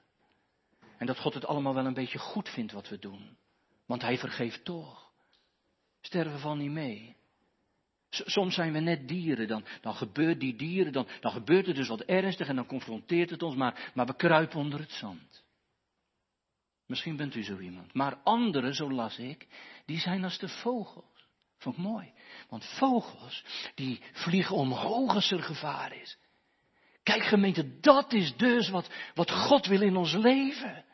En 0.97 1.05
dat 1.05 1.19
God 1.19 1.33
het 1.33 1.45
allemaal 1.45 1.73
wel 1.73 1.85
een 1.85 1.93
beetje 1.93 2.19
goed 2.19 2.49
vindt 2.49 2.71
wat 2.71 2.89
we 2.89 2.99
doen. 2.99 3.37
Want 3.85 4.01
Hij 4.01 4.17
vergeeft 4.17 4.65
toch. 4.65 5.11
Sterven 6.01 6.39
van 6.39 6.57
niet 6.57 6.71
mee. 6.71 7.15
Soms 8.09 8.55
zijn 8.55 8.73
we 8.73 8.79
net 8.79 9.07
dieren, 9.07 9.47
dan, 9.47 9.65
dan 9.81 9.95
gebeurt 9.95 10.39
die 10.39 10.55
dieren, 10.55 10.91
dan, 10.91 11.07
dan 11.19 11.31
gebeurt 11.31 11.67
er 11.67 11.73
dus 11.73 11.87
wat 11.87 12.01
ernstig 12.01 12.47
en 12.47 12.55
dan 12.55 12.65
confronteert 12.65 13.29
het 13.29 13.43
ons, 13.43 13.55
maar, 13.55 13.91
maar 13.93 14.05
we 14.05 14.15
kruipen 14.15 14.59
onder 14.59 14.79
het 14.79 14.91
zand. 14.91 15.43
Misschien 16.85 17.15
bent 17.15 17.35
u 17.35 17.43
zo 17.43 17.59
iemand. 17.59 17.93
Maar 17.93 18.15
anderen, 18.23 18.73
zo 18.73 18.91
las 18.91 19.17
ik, 19.17 19.47
die 19.85 19.99
zijn 19.99 20.23
als 20.23 20.37
de 20.37 20.49
vogels. 20.49 21.27
Vond 21.57 21.77
ik 21.77 21.83
mooi. 21.83 22.13
Want 22.49 22.65
vogels, 22.65 23.43
die 23.75 24.01
vliegen 24.11 24.55
omhoog 24.55 25.13
als 25.13 25.31
er 25.31 25.43
gevaar 25.43 25.95
is. 25.95 26.17
Kijk 27.07 27.23
gemeente, 27.23 27.79
dat 27.79 28.13
is 28.13 28.35
dus 28.35 28.69
wat, 28.69 28.89
wat 29.13 29.31
God 29.31 29.65
wil 29.65 29.81
in 29.81 29.95
ons 29.95 30.13
leven. 30.13 30.85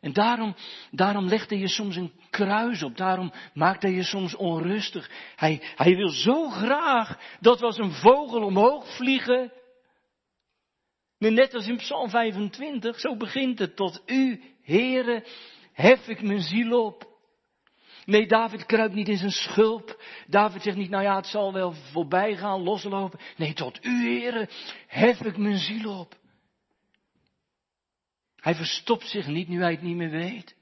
En 0.00 0.12
daarom, 0.12 0.54
daarom 0.90 1.28
legt 1.28 1.50
hij 1.50 1.58
je 1.58 1.68
soms 1.68 1.96
een 1.96 2.12
kruis 2.30 2.82
op. 2.82 2.96
Daarom 2.96 3.32
maakt 3.54 3.82
hij 3.82 3.92
je 3.92 4.02
soms 4.02 4.36
onrustig. 4.36 5.10
Hij, 5.36 5.62
hij 5.76 5.96
wil 5.96 6.08
zo 6.08 6.48
graag 6.48 7.18
dat 7.40 7.60
we 7.60 7.66
als 7.66 7.78
een 7.78 7.92
vogel 7.92 8.42
omhoog 8.42 8.96
vliegen. 8.96 9.52
Net 11.18 11.54
als 11.54 11.66
in 11.66 11.76
Psalm 11.76 12.10
25, 12.10 13.00
zo 13.00 13.16
begint 13.16 13.58
het. 13.58 13.76
Tot 13.76 14.02
u, 14.06 14.42
Heere, 14.62 15.26
hef 15.72 16.08
ik 16.08 16.22
mijn 16.22 16.40
ziel 16.40 16.84
op. 16.84 17.13
Nee, 18.04 18.26
David 18.26 18.66
kruipt 18.66 18.94
niet 18.94 19.08
in 19.08 19.16
zijn 19.16 19.30
schulp. 19.30 20.02
David 20.26 20.62
zegt 20.62 20.76
niet, 20.76 20.90
nou 20.90 21.02
ja, 21.02 21.16
het 21.16 21.26
zal 21.26 21.52
wel 21.52 21.72
voorbij 21.72 22.36
gaan, 22.36 22.62
loslopen. 22.62 23.20
Nee, 23.36 23.52
tot 23.52 23.84
u, 23.84 23.90
Heere, 23.90 24.48
hef 24.86 25.20
ik 25.20 25.36
mijn 25.36 25.58
ziel 25.58 25.98
op. 25.98 26.18
Hij 28.36 28.54
verstopt 28.54 29.08
zich 29.08 29.26
niet 29.26 29.48
nu 29.48 29.60
hij 29.60 29.70
het 29.70 29.82
niet 29.82 29.96
meer 29.96 30.10
weet. 30.10 30.56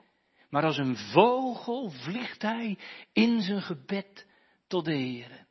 Maar 0.50 0.64
als 0.64 0.78
een 0.78 0.96
vogel 0.96 1.90
vliegt 1.90 2.42
hij 2.42 2.78
in 3.12 3.40
zijn 3.40 3.62
gebed 3.62 4.26
tot 4.66 4.84
de 4.84 4.94
Heer. 4.94 5.46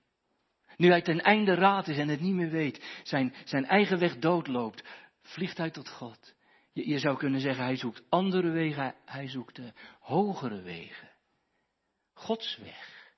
Nu 0.78 0.90
hij 0.90 1.02
ten 1.02 1.22
einde 1.22 1.54
raad 1.54 1.88
is 1.88 1.98
en 1.98 2.08
het 2.08 2.20
niet 2.20 2.34
meer 2.34 2.50
weet, 2.50 3.02
zijn, 3.04 3.34
zijn 3.46 3.66
eigen 3.66 4.00
weg 4.00 4.18
doodloopt, 4.18 4.84
vliegt 5.22 5.58
hij 5.58 5.70
tot 5.70 5.90
God. 5.90 6.36
Je, 6.74 6.90
je 6.90 7.00
zou 7.00 7.18
kunnen 7.18 7.40
zeggen, 7.40 7.64
hij 7.64 7.76
zoekt 7.76 8.04
andere 8.10 8.50
wegen, 8.50 8.96
hij 9.06 9.28
zoekt 9.28 9.56
de 9.56 9.74
hogere 10.00 10.62
wegen. 10.62 11.11
Gods 12.22 12.58
weg. 12.58 13.14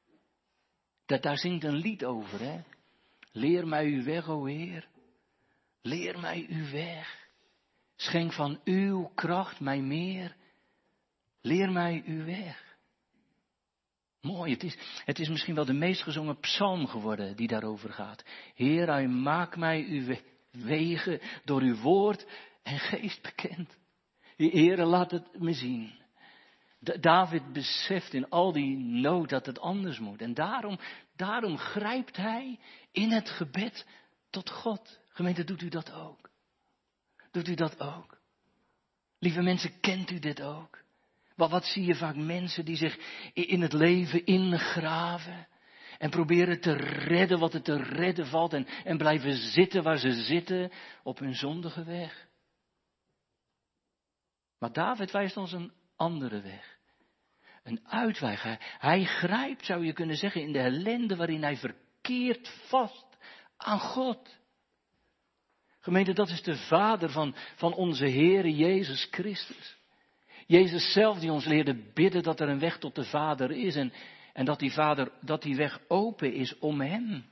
Dat, 1.05 1.21
daar 1.21 1.37
zingt 1.37 1.63
een 1.63 1.75
lied 1.75 2.05
over, 2.05 2.39
hè? 2.39 2.61
Leer 3.31 3.67
mij 3.67 3.85
uw 3.85 4.03
weg, 4.03 4.29
o 4.29 4.45
Heer. 4.45 4.87
Leer 5.81 6.19
mij 6.19 6.45
uw 6.49 6.71
weg. 6.71 7.27
Schenk 7.95 8.33
van 8.33 8.59
uw 8.63 9.11
kracht 9.15 9.59
mij 9.59 9.81
meer. 9.81 10.35
Leer 11.41 11.71
mij 11.71 12.03
uw 12.05 12.25
weg. 12.25 12.77
Mooi, 14.21 14.51
het 14.51 14.63
is, 14.63 14.77
het 15.05 15.19
is 15.19 15.29
misschien 15.29 15.55
wel 15.55 15.65
de 15.65 15.73
meest 15.73 16.03
gezongen 16.03 16.39
psalm 16.39 16.87
geworden 16.87 17.35
die 17.35 17.47
daarover 17.47 17.89
gaat. 17.89 18.23
Heer, 18.55 19.01
u 19.01 19.07
maak 19.07 19.57
mij 19.57 19.85
uw 19.87 20.15
wegen 20.51 21.19
door 21.43 21.61
uw 21.61 21.75
woord 21.75 22.25
en 22.63 22.79
geest 22.79 23.21
bekend. 23.21 23.77
Heer, 24.35 24.85
laat 24.85 25.11
het 25.11 25.39
me 25.39 25.53
zien. 25.53 26.02
David 26.83 27.53
beseft 27.53 28.13
in 28.13 28.29
al 28.29 28.51
die 28.51 28.77
nood 28.77 29.29
dat 29.29 29.45
het 29.45 29.59
anders 29.59 29.99
moet. 29.99 30.21
En 30.21 30.33
daarom, 30.33 30.79
daarom 31.15 31.57
grijpt 31.57 32.17
hij 32.17 32.59
in 32.91 33.11
het 33.11 33.29
gebed 33.29 33.85
tot 34.29 34.49
God. 34.49 34.99
Gemeente, 35.09 35.43
doet 35.43 35.61
u 35.61 35.69
dat 35.69 35.91
ook? 35.91 36.29
Doet 37.31 37.47
u 37.47 37.53
dat 37.55 37.79
ook? 37.79 38.21
Lieve 39.19 39.41
mensen, 39.41 39.79
kent 39.79 40.11
u 40.11 40.19
dit 40.19 40.41
ook? 40.41 40.81
Wat, 41.35 41.49
wat 41.49 41.65
zie 41.65 41.85
je 41.85 41.95
vaak 41.95 42.15
mensen 42.15 42.65
die 42.65 42.75
zich 42.75 42.97
in 43.33 43.61
het 43.61 43.73
leven 43.73 44.25
ingraven 44.25 45.47
en 45.97 46.09
proberen 46.09 46.61
te 46.61 46.73
redden 46.73 47.39
wat 47.39 47.53
er 47.53 47.61
te 47.61 47.75
redden 47.75 48.27
valt 48.27 48.53
en, 48.53 48.67
en 48.83 48.97
blijven 48.97 49.33
zitten 49.33 49.83
waar 49.83 49.97
ze 49.97 50.11
zitten 50.11 50.71
op 51.03 51.19
hun 51.19 51.35
zondige 51.35 51.83
weg. 51.83 52.27
Maar 54.59 54.73
David 54.73 55.11
wijst 55.11 55.37
ons 55.37 55.51
een 55.51 55.71
andere 55.95 56.41
weg. 56.41 56.72
Een 57.63 57.87
uitweg. 57.87 58.57
Hij, 58.79 59.03
grijpt, 59.03 59.65
zou 59.65 59.85
je 59.85 59.93
kunnen 59.93 60.15
zeggen, 60.15 60.41
in 60.41 60.51
de 60.51 60.59
ellende 60.59 61.15
waarin 61.15 61.43
hij 61.43 61.57
verkeert 61.57 62.49
vast 62.67 63.17
aan 63.57 63.79
God. 63.79 64.37
Gemeente, 65.79 66.13
dat 66.13 66.29
is 66.29 66.41
de 66.41 66.57
Vader 66.57 67.09
van, 67.09 67.35
van 67.55 67.73
onze 67.73 68.05
Heere 68.05 68.55
Jezus 68.55 69.07
Christus. 69.11 69.77
Jezus 70.47 70.91
zelf 70.91 71.19
die 71.19 71.31
ons 71.31 71.45
leerde 71.45 71.91
bidden 71.93 72.23
dat 72.23 72.39
er 72.39 72.49
een 72.49 72.59
weg 72.59 72.77
tot 72.77 72.95
de 72.95 73.03
Vader 73.03 73.51
is 73.51 73.75
en, 73.75 73.93
en 74.33 74.45
dat 74.45 74.59
die 74.59 74.71
Vader, 74.71 75.11
dat 75.21 75.41
die 75.41 75.55
weg 75.55 75.79
open 75.87 76.33
is 76.33 76.57
om 76.59 76.81
Hem. 76.81 77.25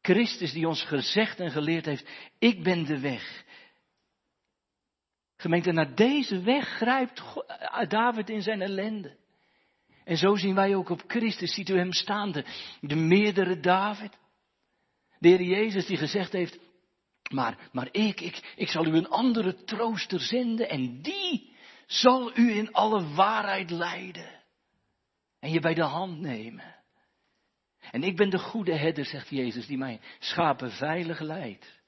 Christus 0.00 0.52
die 0.52 0.68
ons 0.68 0.82
gezegd 0.84 1.40
en 1.40 1.50
geleerd 1.50 1.84
heeft, 1.84 2.08
ik 2.38 2.62
ben 2.62 2.84
de 2.84 3.00
weg. 3.00 3.44
Gemeente, 5.44 5.72
naar 5.72 5.94
deze 5.94 6.40
weg 6.40 6.68
grijpt 6.68 7.22
David 7.88 8.30
in 8.30 8.42
zijn 8.42 8.62
ellende. 8.62 9.16
En 10.04 10.16
zo 10.16 10.36
zien 10.36 10.54
wij 10.54 10.74
ook 10.74 10.88
op 10.88 11.02
Christus, 11.06 11.54
ziet 11.54 11.68
u 11.68 11.76
hem 11.76 11.92
staande, 11.92 12.44
de 12.80 12.94
meerdere 12.94 13.60
David. 13.60 14.18
De 15.18 15.28
Heer 15.28 15.42
Jezus 15.42 15.86
die 15.86 15.96
gezegd 15.96 16.32
heeft, 16.32 16.58
maar, 17.30 17.68
maar 17.72 17.88
ik, 17.90 18.20
ik, 18.20 18.52
ik 18.56 18.68
zal 18.68 18.86
u 18.86 18.96
een 18.96 19.08
andere 19.08 19.64
trooster 19.64 20.20
zenden 20.20 20.68
en 20.68 21.02
die 21.02 21.56
zal 21.86 22.38
u 22.38 22.56
in 22.56 22.72
alle 22.72 23.14
waarheid 23.14 23.70
leiden. 23.70 24.42
En 25.40 25.50
je 25.50 25.60
bij 25.60 25.74
de 25.74 25.82
hand 25.82 26.20
nemen. 26.20 26.74
En 27.90 28.02
ik 28.02 28.16
ben 28.16 28.30
de 28.30 28.38
goede 28.38 28.76
herder, 28.76 29.04
zegt 29.04 29.28
Jezus, 29.28 29.66
die 29.66 29.78
mijn 29.78 30.00
schapen 30.18 30.70
veilig 30.70 31.20
leidt. 31.20 31.82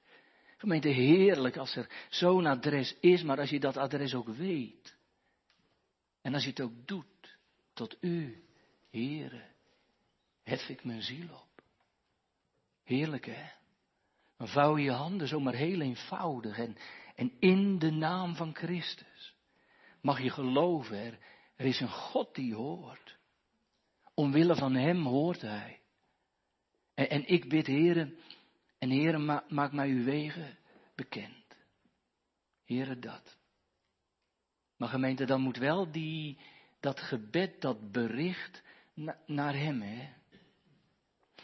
Gemeente, 0.57 0.89
heerlijk 0.89 1.57
als 1.57 1.77
er 1.77 1.91
zo'n 2.11 2.47
adres 2.47 2.97
is, 3.01 3.23
maar 3.23 3.39
als 3.39 3.51
je 3.51 3.61
dat 3.61 3.77
adres 3.77 4.15
ook 4.15 4.29
weet. 4.29 4.97
En 6.23 6.35
als 6.35 6.43
je 6.43 6.51
het 6.51 6.61
ook 6.61 6.87
doet, 6.87 7.39
tot 7.73 7.97
u, 8.01 8.45
Heere, 8.91 9.43
hef 10.43 10.69
ik 10.69 10.85
mijn 10.85 11.03
ziel 11.03 11.29
op. 11.29 11.63
Heerlijk, 12.85 13.27
hè? 13.27 13.51
Dan 14.37 14.49
vouw 14.49 14.77
je 14.77 14.91
handen 14.91 15.29
zomaar 15.29 15.55
heel 15.55 15.81
eenvoudig 15.81 16.59
en, 16.59 16.77
en 17.15 17.33
in 17.39 17.79
de 17.79 17.91
naam 17.91 18.37
van 18.37 18.55
Christus 18.55 19.35
mag 20.01 20.23
je 20.23 20.31
geloven, 20.31 20.99
er, 20.99 21.19
er 21.57 21.67
is 21.67 21.81
een 21.81 21.89
God 21.89 22.35
die 22.35 22.55
hoort. 22.55 23.17
Omwille 24.15 24.57
van 24.57 24.75
Hem 24.75 25.07
hoort 25.07 25.41
Hij. 25.41 25.81
En, 26.95 27.11
en 27.11 27.29
ik 27.29 27.49
bid, 27.49 27.67
Heren, 27.67 28.19
en 28.91 28.99
Heren, 28.99 29.43
maak 29.49 29.73
mij 29.73 29.89
uw 29.89 30.05
wegen 30.05 30.59
bekend. 30.95 31.57
Heren, 32.65 33.01
dat. 33.01 33.37
Maar 34.77 34.89
gemeente, 34.89 35.25
dan 35.25 35.41
moet 35.41 35.57
wel 35.57 35.91
die, 35.91 36.39
dat 36.81 37.01
gebed, 37.01 37.61
dat 37.61 37.93
bericht 37.93 38.63
naar 39.27 39.55
Hem, 39.55 39.83
hè. 39.83 40.09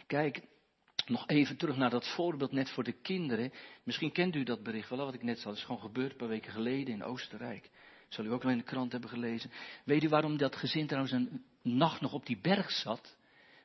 Kijk, 0.06 0.42
nog 1.06 1.28
even 1.28 1.56
terug 1.56 1.76
naar 1.76 1.90
dat 1.90 2.14
voorbeeld 2.14 2.52
net 2.52 2.70
voor 2.70 2.84
de 2.84 3.00
kinderen. 3.00 3.52
Misschien 3.82 4.12
kent 4.12 4.34
u 4.34 4.42
dat 4.42 4.62
bericht 4.62 4.88
wel, 4.88 5.04
wat 5.04 5.14
ik 5.14 5.22
net 5.22 5.38
zei. 5.38 5.48
Dat 5.48 5.56
is 5.56 5.64
gewoon 5.64 5.80
gebeurd 5.80 6.10
een 6.10 6.16
paar 6.16 6.28
weken 6.28 6.52
geleden 6.52 6.94
in 6.94 7.04
Oostenrijk. 7.04 7.70
Zal 8.08 8.24
u 8.24 8.32
ook 8.32 8.42
wel 8.42 8.52
in 8.52 8.58
de 8.58 8.64
krant 8.64 8.92
hebben 8.92 9.10
gelezen. 9.10 9.50
Weet 9.84 10.04
u 10.04 10.08
waarom 10.08 10.36
dat 10.36 10.56
gezin 10.56 10.86
trouwens 10.86 11.12
een 11.12 11.44
nacht 11.62 12.00
nog 12.00 12.12
op 12.12 12.26
die 12.26 12.40
berg 12.40 12.70
zat? 12.70 13.16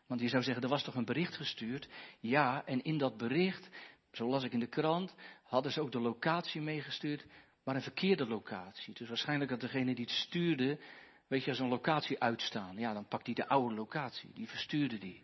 Want 0.07 0.21
je 0.21 0.27
zou 0.27 0.43
zeggen, 0.43 0.63
er 0.63 0.69
was 0.69 0.83
toch 0.83 0.95
een 0.95 1.05
bericht 1.05 1.35
gestuurd? 1.35 1.89
Ja, 2.19 2.65
en 2.65 2.81
in 2.81 2.97
dat 2.97 3.17
bericht, 3.17 3.69
zo 4.11 4.27
las 4.27 4.43
ik 4.43 4.53
in 4.53 4.59
de 4.59 4.67
krant, 4.67 5.15
hadden 5.43 5.71
ze 5.71 5.81
ook 5.81 5.91
de 5.91 5.99
locatie 5.99 6.61
meegestuurd, 6.61 7.25
maar 7.63 7.75
een 7.75 7.81
verkeerde 7.81 8.27
locatie. 8.27 8.93
Dus 8.93 9.07
waarschijnlijk 9.07 9.51
had 9.51 9.59
degene 9.59 9.95
die 9.95 10.05
het 10.05 10.13
stuurde, 10.13 10.79
weet 11.27 11.43
je, 11.43 11.53
zo'n 11.53 11.69
locatie 11.69 12.19
uitstaan. 12.19 12.77
Ja, 12.77 12.93
dan 12.93 13.07
pakt 13.07 13.25
hij 13.25 13.35
de 13.35 13.47
oude 13.47 13.75
locatie, 13.75 14.33
die 14.33 14.47
verstuurde 14.47 14.97
die. 14.97 15.23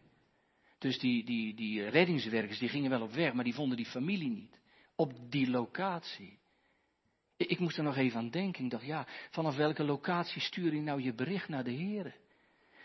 Dus 0.77 0.99
die, 0.99 1.25
die, 1.25 1.55
die 1.55 1.89
reddingswerkers, 1.89 2.59
die 2.59 2.69
gingen 2.69 2.89
wel 2.89 3.01
op 3.01 3.11
weg, 3.11 3.33
maar 3.33 3.43
die 3.43 3.53
vonden 3.53 3.77
die 3.77 3.85
familie 3.85 4.29
niet. 4.29 4.59
Op 4.95 5.31
die 5.31 5.49
locatie. 5.49 6.39
Ik 7.37 7.59
moest 7.59 7.77
er 7.77 7.83
nog 7.83 7.97
even 7.97 8.19
aan 8.19 8.29
denken. 8.29 8.63
Ik 8.63 8.71
dacht, 8.71 8.85
ja, 8.85 9.07
vanaf 9.29 9.55
welke 9.55 9.83
locatie 9.83 10.41
stuur 10.41 10.73
je 10.73 10.81
nou 10.81 11.01
je 11.01 11.13
bericht 11.13 11.47
naar 11.47 11.63
de 11.63 11.71
Heer? 11.71 12.15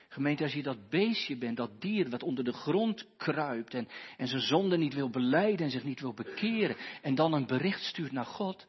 Gemeente, 0.09 0.43
als 0.43 0.53
je 0.53 0.63
dat 0.63 0.89
beestje 0.89 1.37
bent, 1.37 1.57
dat 1.57 1.81
dier 1.81 2.11
wat 2.11 2.23
onder 2.23 2.45
de 2.45 2.53
grond 2.53 3.07
kruipt 3.17 3.75
en, 3.75 3.89
en 4.17 4.29
zijn 4.29 4.41
zonde 4.41 4.77
niet 4.77 4.95
wil 4.95 5.11
beleiden 5.11 5.67
en 5.67 5.71
zich 5.71 5.85
niet 5.85 6.01
wil 6.01 6.15
bekeren 6.15 6.77
en 7.03 7.15
dan 7.15 7.33
een 7.33 7.47
bericht 7.47 7.83
stuurt 7.83 8.13
naar 8.13 8.27
God, 8.27 8.67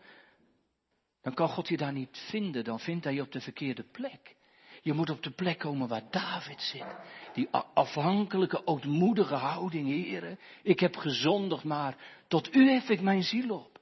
dan 1.21 1.33
kan 1.33 1.49
God 1.49 1.67
je 1.67 1.77
daar 1.77 1.93
niet 1.93 2.25
vinden, 2.29 2.63
dan 2.63 2.79
vindt 2.79 3.03
hij 3.03 3.13
je 3.13 3.21
op 3.21 3.31
de 3.31 3.41
verkeerde 3.41 3.83
plek. 3.83 4.35
Je 4.81 4.93
moet 4.93 5.09
op 5.09 5.23
de 5.23 5.31
plek 5.31 5.59
komen 5.59 5.87
waar 5.87 6.09
David 6.09 6.61
zit. 6.61 6.95
Die 7.33 7.49
afhankelijke, 7.73 8.67
ootmoedige 8.67 9.35
houding, 9.35 9.87
heren. 9.87 10.39
Ik 10.63 10.79
heb 10.79 10.95
gezondigd, 10.95 11.63
maar 11.63 11.95
tot 12.27 12.55
u 12.55 12.69
hef 12.69 12.89
ik 12.89 13.01
mijn 13.01 13.23
ziel 13.23 13.49
op. 13.49 13.79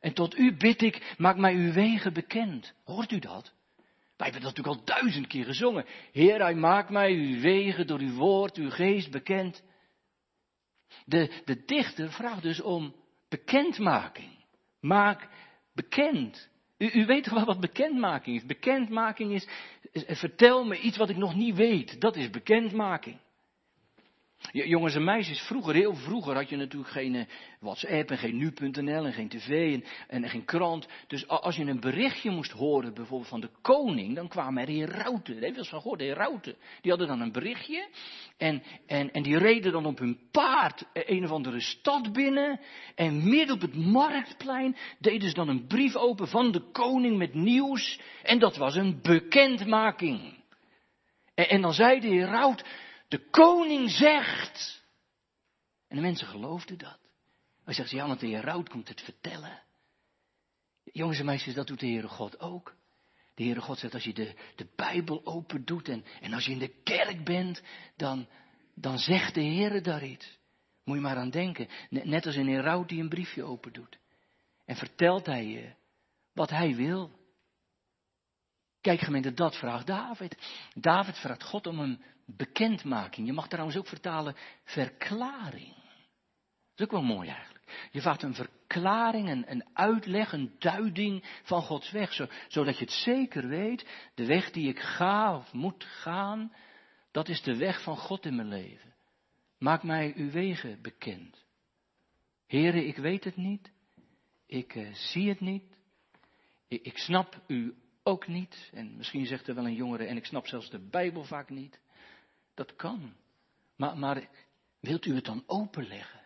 En 0.00 0.12
tot 0.12 0.38
u 0.38 0.56
bid 0.56 0.82
ik, 0.82 1.14
maak 1.18 1.36
mij 1.36 1.54
uw 1.54 1.72
wegen 1.72 2.12
bekend. 2.12 2.74
Hoort 2.84 3.12
u 3.12 3.18
dat? 3.18 3.52
Wij 4.22 4.30
hebben 4.30 4.50
dat 4.50 4.56
natuurlijk 4.56 4.88
al 4.88 4.96
duizend 4.96 5.26
keer 5.26 5.44
gezongen. 5.44 5.84
Heer, 6.12 6.40
hij 6.40 6.54
maakt 6.54 6.90
mij 6.90 7.12
uw 7.12 7.40
wegen 7.40 7.86
door 7.86 7.98
uw 7.98 8.14
woord, 8.14 8.56
uw 8.56 8.70
geest 8.70 9.10
bekend. 9.10 9.62
De, 11.04 11.42
de 11.44 11.64
dichter 11.64 12.12
vraagt 12.12 12.42
dus 12.42 12.60
om 12.60 12.94
bekendmaking. 13.28 14.44
Maak 14.80 15.28
bekend. 15.74 16.48
U, 16.78 16.90
u 16.92 17.06
weet 17.06 17.24
toch 17.24 17.34
wel 17.34 17.44
wat 17.44 17.60
bekendmaking 17.60 18.36
is? 18.36 18.46
Bekendmaking 18.46 19.32
is, 19.32 19.48
is, 19.92 20.18
vertel 20.18 20.64
me 20.64 20.80
iets 20.80 20.96
wat 20.96 21.10
ik 21.10 21.16
nog 21.16 21.34
niet 21.34 21.56
weet. 21.56 22.00
Dat 22.00 22.16
is 22.16 22.30
bekendmaking. 22.30 23.18
Jongens 24.50 24.94
en 24.94 25.04
meisjes, 25.04 25.40
vroeger, 25.40 25.74
heel 25.74 25.94
vroeger 25.94 26.34
had 26.34 26.48
je 26.48 26.56
natuurlijk 26.56 26.92
geen 26.92 27.14
eh, 27.14 27.26
WhatsApp 27.60 28.10
en 28.10 28.18
geen 28.18 28.36
nu.nl 28.36 29.06
en 29.06 29.12
geen 29.12 29.28
tv 29.28 29.74
en, 29.74 29.84
en, 30.08 30.28
geen 30.28 30.44
krant. 30.44 30.86
Dus 31.06 31.28
als 31.28 31.56
je 31.56 31.64
een 31.64 31.80
berichtje 31.80 32.30
moest 32.30 32.52
horen, 32.52 32.94
bijvoorbeeld 32.94 33.28
van 33.28 33.40
de 33.40 33.50
koning, 33.60 34.14
dan 34.14 34.28
kwamen 34.28 34.62
er 34.62 34.68
herauten. 34.68 35.34
Dat 35.34 35.42
heb 35.42 35.50
je 35.50 35.54
wel 35.54 35.64
van 35.64 35.80
gehoord, 35.80 36.00
herauten. 36.00 36.56
Die 36.80 36.90
hadden 36.90 37.08
dan 37.08 37.20
een 37.20 37.32
berichtje 37.32 37.88
en, 38.36 38.62
en, 38.86 39.12
en 39.12 39.22
die 39.22 39.38
reden 39.38 39.72
dan 39.72 39.86
op 39.86 39.98
hun 39.98 40.18
paard 40.30 40.84
een 40.92 41.24
of 41.24 41.30
andere 41.30 41.60
stad 41.60 42.12
binnen. 42.12 42.60
En 42.94 43.28
midden 43.28 43.54
op 43.54 43.60
het 43.60 43.76
marktplein 43.76 44.76
deden 44.98 45.28
ze 45.28 45.34
dan 45.34 45.48
een 45.48 45.66
brief 45.66 45.96
open 45.96 46.28
van 46.28 46.52
de 46.52 46.70
koning 46.72 47.16
met 47.18 47.34
nieuws. 47.34 48.00
En 48.22 48.38
dat 48.38 48.56
was 48.56 48.74
een 48.74 48.98
bekendmaking. 49.02 50.40
En, 51.34 51.48
en 51.48 51.60
dan 51.60 51.72
zei 51.72 52.00
de 52.00 52.08
heraut, 52.08 52.64
de 53.12 53.30
koning 53.30 53.90
zegt. 53.90 54.84
En 55.88 55.96
de 55.96 56.02
mensen 56.02 56.26
geloofden 56.26 56.78
dat. 56.78 56.98
Hij 57.64 57.74
zegt, 57.74 57.90
ja, 57.90 58.06
want 58.06 58.20
de 58.20 58.26
Heer 58.26 58.62
komt 58.70 58.88
het 58.88 59.00
vertellen. 59.00 59.62
Jongens 60.84 61.18
en 61.18 61.24
meisjes, 61.24 61.54
dat 61.54 61.66
doet 61.66 61.80
de 61.80 61.86
Heere 61.86 62.08
God 62.08 62.40
ook. 62.40 62.74
De 63.34 63.42
Heere 63.42 63.60
God 63.60 63.78
zegt, 63.78 63.94
als 63.94 64.04
je 64.04 64.14
de, 64.14 64.34
de 64.56 64.66
Bijbel 64.76 65.26
open 65.26 65.64
doet 65.64 65.88
en, 65.88 66.04
en 66.20 66.32
als 66.32 66.44
je 66.44 66.52
in 66.52 66.58
de 66.58 66.82
kerk 66.82 67.24
bent, 67.24 67.62
dan, 67.96 68.28
dan 68.74 68.98
zegt 68.98 69.34
de 69.34 69.44
Heere 69.44 69.80
daar 69.80 70.04
iets. 70.04 70.38
Moet 70.84 70.96
je 70.96 71.02
maar 71.02 71.16
aan 71.16 71.30
denken. 71.30 71.68
Net 71.88 72.26
als 72.26 72.36
een 72.36 72.46
Heer 72.46 72.86
die 72.86 73.00
een 73.00 73.08
briefje 73.08 73.44
open 73.44 73.72
doet. 73.72 73.98
En 74.64 74.76
vertelt 74.76 75.26
hij 75.26 75.46
je 75.46 75.74
wat 76.32 76.50
hij 76.50 76.74
wil. 76.74 77.20
Kijk 78.80 79.00
gemeente, 79.00 79.32
dat 79.32 79.56
vraagt 79.56 79.86
David. 79.86 80.36
David 80.74 81.18
vraagt 81.18 81.42
God 81.42 81.66
om 81.66 81.78
een 81.78 82.02
bekendmaking. 82.26 83.26
Je 83.26 83.32
mag 83.32 83.48
trouwens 83.48 83.76
ook 83.76 83.86
vertalen 83.86 84.36
verklaring. 84.64 85.74
is 86.76 86.84
ook 86.84 86.90
wel 86.90 87.02
mooi 87.02 87.28
eigenlijk. 87.28 87.88
Je 87.90 88.00
vraagt 88.00 88.22
een 88.22 88.34
verklaring, 88.34 89.28
een, 89.28 89.50
een 89.50 89.64
uitleg, 89.72 90.32
een 90.32 90.54
duiding 90.58 91.40
van 91.42 91.62
Gods 91.62 91.90
weg. 91.90 92.12
Zo, 92.12 92.26
zodat 92.48 92.78
je 92.78 92.84
het 92.84 92.94
zeker 92.94 93.48
weet, 93.48 93.86
de 94.14 94.26
weg 94.26 94.50
die 94.50 94.68
ik 94.68 94.80
ga 94.80 95.36
of 95.36 95.52
moet 95.52 95.84
gaan, 95.84 96.52
dat 97.10 97.28
is 97.28 97.42
de 97.42 97.56
weg 97.56 97.82
van 97.82 97.96
God 97.96 98.26
in 98.26 98.36
mijn 98.36 98.48
leven. 98.48 98.94
Maak 99.58 99.82
mij 99.82 100.12
uw 100.16 100.30
wegen 100.30 100.82
bekend. 100.82 101.44
Heren, 102.46 102.86
ik 102.86 102.96
weet 102.96 103.24
het 103.24 103.36
niet. 103.36 103.72
Ik 104.46 104.74
uh, 104.74 104.94
zie 104.94 105.28
het 105.28 105.40
niet. 105.40 105.76
Ik 106.68 106.98
snap 106.98 107.40
u 107.46 107.74
ook 108.02 108.26
niet. 108.26 108.70
En 108.72 108.96
misschien 108.96 109.26
zegt 109.26 109.48
er 109.48 109.54
wel 109.54 109.66
een 109.66 109.74
jongere, 109.74 110.04
en 110.04 110.16
ik 110.16 110.24
snap 110.24 110.46
zelfs 110.46 110.70
de 110.70 110.78
Bijbel 110.78 111.24
vaak 111.24 111.50
niet. 111.50 111.80
Dat 112.54 112.76
kan. 112.76 113.14
Maar, 113.76 113.98
maar 113.98 114.28
wilt 114.80 115.06
u 115.06 115.14
het 115.14 115.24
dan 115.24 115.42
openleggen? 115.46 116.20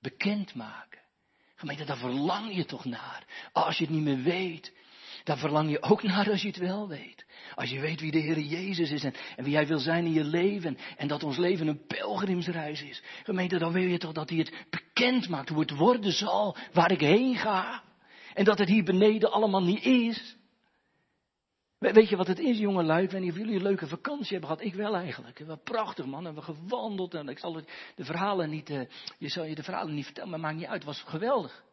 Bekendmaken? 0.00 1.00
Gemeente, 1.54 1.84
daar 1.84 1.98
verlang 1.98 2.54
je 2.54 2.64
toch 2.64 2.84
naar. 2.84 3.24
Als 3.52 3.78
je 3.78 3.84
het 3.84 3.94
niet 3.94 4.02
meer 4.02 4.22
weet, 4.22 4.72
daar 5.24 5.38
verlang 5.38 5.70
je 5.70 5.82
ook 5.82 6.02
naar 6.02 6.30
als 6.30 6.42
je 6.42 6.48
het 6.48 6.56
wel 6.56 6.88
weet. 6.88 7.26
Als 7.54 7.70
je 7.70 7.80
weet 7.80 8.00
wie 8.00 8.10
de 8.10 8.18
Heer 8.18 8.38
Jezus 8.38 8.90
is 8.90 9.04
en, 9.04 9.14
en, 9.36 9.44
wie 9.44 9.54
Hij 9.54 9.66
wil 9.66 9.78
zijn 9.78 10.04
in 10.04 10.12
je 10.12 10.24
leven. 10.24 10.78
En 10.96 11.08
dat 11.08 11.22
ons 11.22 11.36
leven 11.36 11.66
een 11.66 11.86
pelgrimsreis 11.86 12.82
is. 12.82 13.02
Gemeente, 13.24 13.58
dan 13.58 13.72
wil 13.72 13.82
je 13.82 13.98
toch 13.98 14.12
dat 14.12 14.28
Hij 14.28 14.38
het 14.38 14.66
bekend 14.70 15.28
maakt. 15.28 15.48
Hoe 15.48 15.60
het 15.60 15.70
worden 15.70 16.12
zal 16.12 16.56
waar 16.72 16.90
ik 16.90 17.00
heen 17.00 17.36
ga. 17.36 17.82
En 18.34 18.44
dat 18.44 18.58
het 18.58 18.68
hier 18.68 18.84
beneden 18.84 19.32
allemaal 19.32 19.62
niet 19.62 19.84
is. 19.84 20.36
Weet 21.80 22.08
je 22.08 22.16
wat 22.16 22.26
het 22.26 22.38
is, 22.38 22.58
jonge 22.58 22.82
lui? 22.82 23.02
Ik 23.02 23.12
of 23.12 23.36
jullie 23.36 23.54
een 23.54 23.62
leuke 23.62 23.86
vakantie 23.86 24.30
hebben 24.30 24.48
gehad. 24.48 24.64
Ik 24.64 24.74
wel 24.74 24.96
eigenlijk. 24.96 25.38
Wel 25.38 25.58
prachtig, 25.58 26.06
man. 26.06 26.26
En 26.26 26.34
we 26.34 26.42
gewandeld. 26.42 27.14
En 27.14 27.28
ik 27.28 27.38
zal 27.38 27.52
de 27.52 28.04
verhalen 28.04 28.50
niet, 28.50 28.70
uh, 28.70 28.82
je 29.18 29.28
zal 29.28 29.44
je 29.44 29.54
de 29.54 29.62
verhalen 29.62 29.94
niet 29.94 30.04
vertellen, 30.04 30.30
maar 30.30 30.40
maakt 30.40 30.56
niet 30.56 30.66
uit. 30.66 30.74
Het 30.74 30.84
was 30.84 31.02
geweldig. 31.02 31.64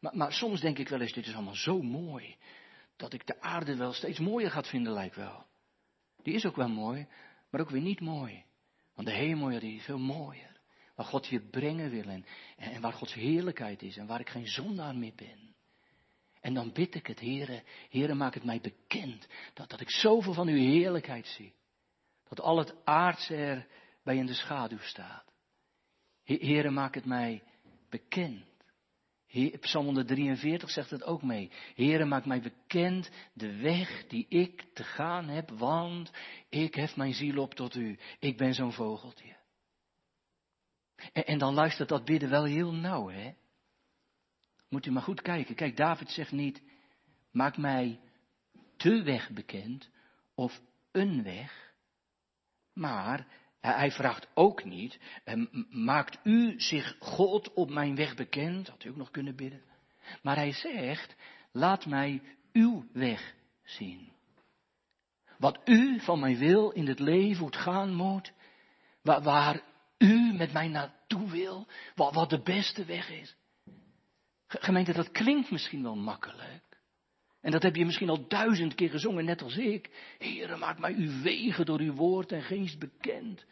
Maar, 0.00 0.16
maar, 0.16 0.32
soms 0.32 0.60
denk 0.60 0.78
ik 0.78 0.88
wel 0.88 1.00
eens, 1.00 1.12
dit 1.12 1.26
is 1.26 1.34
allemaal 1.34 1.54
zo 1.54 1.82
mooi. 1.82 2.36
Dat 2.96 3.12
ik 3.12 3.26
de 3.26 3.40
aarde 3.40 3.76
wel 3.76 3.92
steeds 3.92 4.18
mooier 4.18 4.50
gaat 4.50 4.68
vinden, 4.68 4.92
lijkt 4.92 5.16
wel. 5.16 5.46
Die 6.22 6.34
is 6.34 6.46
ook 6.46 6.56
wel 6.56 6.68
mooi, 6.68 7.06
maar 7.50 7.60
ook 7.60 7.70
weer 7.70 7.80
niet 7.80 8.00
mooi. 8.00 8.44
Want 8.94 9.08
de 9.08 9.14
hemel, 9.14 9.58
die 9.58 9.76
is 9.76 9.84
veel 9.84 9.98
mooier. 9.98 10.60
Waar 10.94 11.06
God 11.06 11.26
je 11.26 11.40
brengen 11.40 11.90
wil 11.90 12.04
en, 12.04 12.24
en 12.56 12.80
waar 12.80 12.92
Gods 12.92 13.14
heerlijkheid 13.14 13.82
is 13.82 13.96
en 13.96 14.06
waar 14.06 14.20
ik 14.20 14.28
geen 14.28 14.48
zondaar 14.48 14.96
meer 14.96 15.14
ben. 15.16 15.51
En 16.42 16.54
dan 16.54 16.72
bid 16.72 16.94
ik 16.94 17.06
het, 17.06 17.20
Heere, 17.20 17.62
Heere, 17.90 18.14
maak 18.14 18.34
het 18.34 18.44
mij 18.44 18.60
bekend. 18.60 19.26
Dat, 19.54 19.70
dat 19.70 19.80
ik 19.80 19.90
zoveel 19.90 20.32
van 20.32 20.48
uw 20.48 20.56
heerlijkheid 20.56 21.26
zie. 21.26 21.54
Dat 22.28 22.40
al 22.40 22.58
het 22.58 22.84
aardse 22.84 23.36
er 23.36 23.66
bij 24.04 24.16
in 24.16 24.26
de 24.26 24.34
schaduw 24.34 24.78
staat. 24.78 25.32
Heere, 26.24 26.70
maak 26.70 26.94
het 26.94 27.04
mij 27.04 27.42
bekend. 27.90 28.44
Psalm 29.60 29.84
143 29.84 30.70
zegt 30.70 30.90
het 30.90 31.04
ook 31.04 31.22
mee. 31.22 31.50
Heere, 31.74 32.04
maak 32.04 32.26
mij 32.26 32.40
bekend 32.40 33.10
de 33.32 33.56
weg 33.56 34.06
die 34.06 34.26
ik 34.28 34.64
te 34.74 34.84
gaan 34.84 35.28
heb, 35.28 35.50
want 35.50 36.10
ik 36.48 36.74
hef 36.74 36.96
mijn 36.96 37.14
ziel 37.14 37.42
op 37.42 37.54
tot 37.54 37.74
u. 37.74 37.98
Ik 38.18 38.36
ben 38.36 38.54
zo'n 38.54 38.72
vogeltje. 38.72 39.36
En, 41.12 41.26
en 41.26 41.38
dan 41.38 41.54
luistert 41.54 41.88
dat 41.88 42.04
bidden 42.04 42.30
wel 42.30 42.44
heel 42.44 42.72
nauw, 42.72 43.08
hè? 43.08 43.32
Moet 44.72 44.86
u 44.86 44.90
maar 44.90 45.02
goed 45.02 45.22
kijken. 45.22 45.54
Kijk, 45.54 45.76
David 45.76 46.10
zegt 46.10 46.32
niet, 46.32 46.62
maak 47.30 47.56
mij 47.56 48.00
de 48.76 49.02
weg 49.02 49.30
bekend 49.30 49.90
of 50.34 50.60
een 50.92 51.22
weg. 51.22 51.72
Maar 52.74 53.26
hij 53.60 53.90
vraagt 53.90 54.28
ook 54.34 54.64
niet, 54.64 54.98
maakt 55.70 56.18
u 56.24 56.60
zich 56.60 56.96
God 56.98 57.52
op 57.52 57.70
mijn 57.70 57.94
weg 57.94 58.14
bekend? 58.14 58.68
Had 58.68 58.84
u 58.84 58.88
ook 58.88 58.96
nog 58.96 59.10
kunnen 59.10 59.36
bidden. 59.36 59.62
Maar 60.22 60.36
hij 60.36 60.52
zegt, 60.52 61.14
laat 61.50 61.86
mij 61.86 62.22
uw 62.52 62.86
weg 62.92 63.34
zien. 63.62 64.12
Wat 65.38 65.60
u 65.64 66.00
van 66.00 66.20
mij 66.20 66.36
wil 66.36 66.70
in 66.70 66.86
het 66.86 66.98
leven, 66.98 67.38
hoe 67.38 67.46
het 67.46 67.56
gaan 67.56 67.94
moet. 67.94 68.32
Waar, 69.02 69.22
waar 69.22 69.62
u 69.98 70.32
met 70.32 70.52
mij 70.52 70.68
naartoe 70.68 71.30
wil. 71.30 71.66
Wat, 71.94 72.14
wat 72.14 72.30
de 72.30 72.42
beste 72.42 72.84
weg 72.84 73.10
is. 73.10 73.36
Gemeente, 74.60 74.92
dat 74.92 75.10
klinkt 75.10 75.50
misschien 75.50 75.82
wel 75.82 75.96
makkelijk. 75.96 76.62
En 77.40 77.50
dat 77.50 77.62
heb 77.62 77.76
je 77.76 77.84
misschien 77.84 78.08
al 78.08 78.28
duizend 78.28 78.74
keer 78.74 78.90
gezongen, 78.90 79.24
net 79.24 79.42
als 79.42 79.56
ik. 79.56 79.90
Heere, 80.18 80.56
maak 80.56 80.78
mij 80.78 80.94
uw 80.94 81.22
wegen 81.22 81.66
door 81.66 81.80
uw 81.80 81.94
woord 81.94 82.32
en 82.32 82.42
geest 82.42 82.78
bekend. 82.78 83.44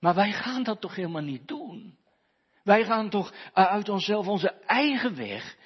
Maar 0.00 0.14
wij 0.14 0.32
gaan 0.32 0.62
dat 0.62 0.80
toch 0.80 0.94
helemaal 0.94 1.22
niet 1.22 1.48
doen. 1.48 1.98
Wij 2.62 2.84
gaan 2.84 3.10
toch 3.10 3.32
uit 3.52 3.88
onszelf 3.88 4.26
onze 4.26 4.50
eigen 4.50 5.16
weg. 5.16 5.56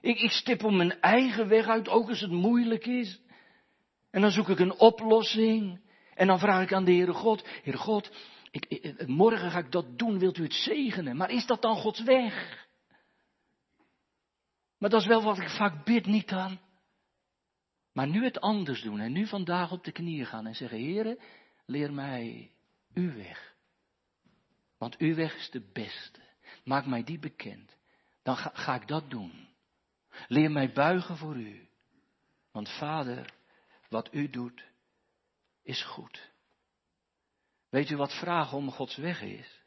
Ik, 0.00 0.20
ik 0.20 0.30
stip 0.30 0.64
op 0.64 0.72
mijn 0.72 1.00
eigen 1.00 1.48
weg 1.48 1.66
uit, 1.66 1.88
ook 1.88 2.08
als 2.08 2.20
het 2.20 2.30
moeilijk 2.30 2.86
is. 2.86 3.20
En 4.10 4.20
dan 4.20 4.30
zoek 4.30 4.48
ik 4.48 4.58
een 4.58 4.78
oplossing. 4.78 5.80
En 6.14 6.26
dan 6.26 6.38
vraag 6.38 6.62
ik 6.62 6.72
aan 6.72 6.84
de 6.84 6.92
Heere 6.92 7.12
God, 7.12 7.48
Heere 7.62 7.78
God, 7.78 8.10
ik, 8.50 8.66
ik, 8.68 9.06
morgen 9.06 9.50
ga 9.50 9.58
ik 9.58 9.72
dat 9.72 9.98
doen, 9.98 10.18
wilt 10.18 10.38
u 10.38 10.42
het 10.42 10.54
zegenen? 10.54 11.16
Maar 11.16 11.30
is 11.30 11.46
dat 11.46 11.62
dan 11.62 11.76
Gods 11.76 12.02
weg? 12.02 12.68
Maar 14.80 14.90
dat 14.90 15.00
is 15.00 15.06
wel 15.06 15.22
wat 15.22 15.38
ik 15.38 15.48
vaak 15.48 15.84
bid, 15.84 16.06
niet 16.06 16.28
dan. 16.28 16.58
Maar 17.92 18.08
nu 18.08 18.24
het 18.24 18.40
anders 18.40 18.82
doen 18.82 19.00
en 19.00 19.12
nu 19.12 19.26
vandaag 19.26 19.72
op 19.72 19.84
de 19.84 19.92
knieën 19.92 20.26
gaan 20.26 20.46
en 20.46 20.54
zeggen, 20.54 20.78
Heere, 20.78 21.20
leer 21.66 21.92
mij 21.92 22.50
uw 22.94 23.14
weg. 23.14 23.54
Want 24.78 24.96
uw 24.96 25.14
weg 25.14 25.36
is 25.36 25.50
de 25.50 25.70
beste. 25.72 26.20
Maak 26.64 26.86
mij 26.86 27.04
die 27.04 27.18
bekend. 27.18 27.76
Dan 28.22 28.36
ga, 28.36 28.50
ga 28.54 28.74
ik 28.74 28.88
dat 28.88 29.10
doen. 29.10 29.48
Leer 30.28 30.50
mij 30.50 30.72
buigen 30.72 31.16
voor 31.16 31.36
u. 31.36 31.68
Want 32.52 32.68
vader, 32.68 33.34
wat 33.88 34.14
u 34.14 34.30
doet, 34.30 34.64
is 35.62 35.82
goed. 35.82 36.30
Weet 37.68 37.90
u 37.90 37.96
wat 37.96 38.18
vragen 38.18 38.56
om 38.56 38.70
Gods 38.70 38.96
weg 38.96 39.22
is? 39.22 39.59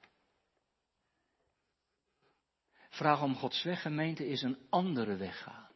Vraag 2.94 3.22
om 3.22 3.36
Gods 3.36 3.64
weg, 3.64 3.82
gemeente, 3.82 4.28
is 4.28 4.42
een 4.42 4.58
andere 4.70 5.16
weg 5.16 5.44
gaan. 5.44 5.70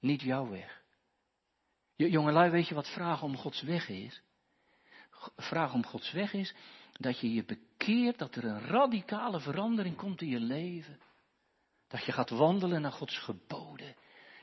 Niet 0.00 0.20
jouw 0.20 0.48
weg. 0.48 0.82
Jongelui, 1.96 2.50
weet 2.50 2.68
je 2.68 2.74
wat 2.74 2.88
vragen 2.88 3.26
om 3.26 3.36
Gods 3.36 3.62
weg 3.62 3.88
is? 3.88 4.22
Vraag 5.36 5.74
om 5.74 5.84
Gods 5.84 6.12
weg 6.12 6.32
is 6.32 6.54
dat 6.92 7.20
je 7.20 7.32
je 7.32 7.44
bekeert, 7.44 8.18
dat 8.18 8.34
er 8.34 8.44
een 8.44 8.60
radicale 8.60 9.40
verandering 9.40 9.96
komt 9.96 10.20
in 10.20 10.28
je 10.28 10.40
leven. 10.40 11.00
Dat 11.88 12.04
je 12.04 12.12
gaat 12.12 12.30
wandelen 12.30 12.80
naar 12.80 12.92
Gods 12.92 13.18
geboden. 13.18 13.96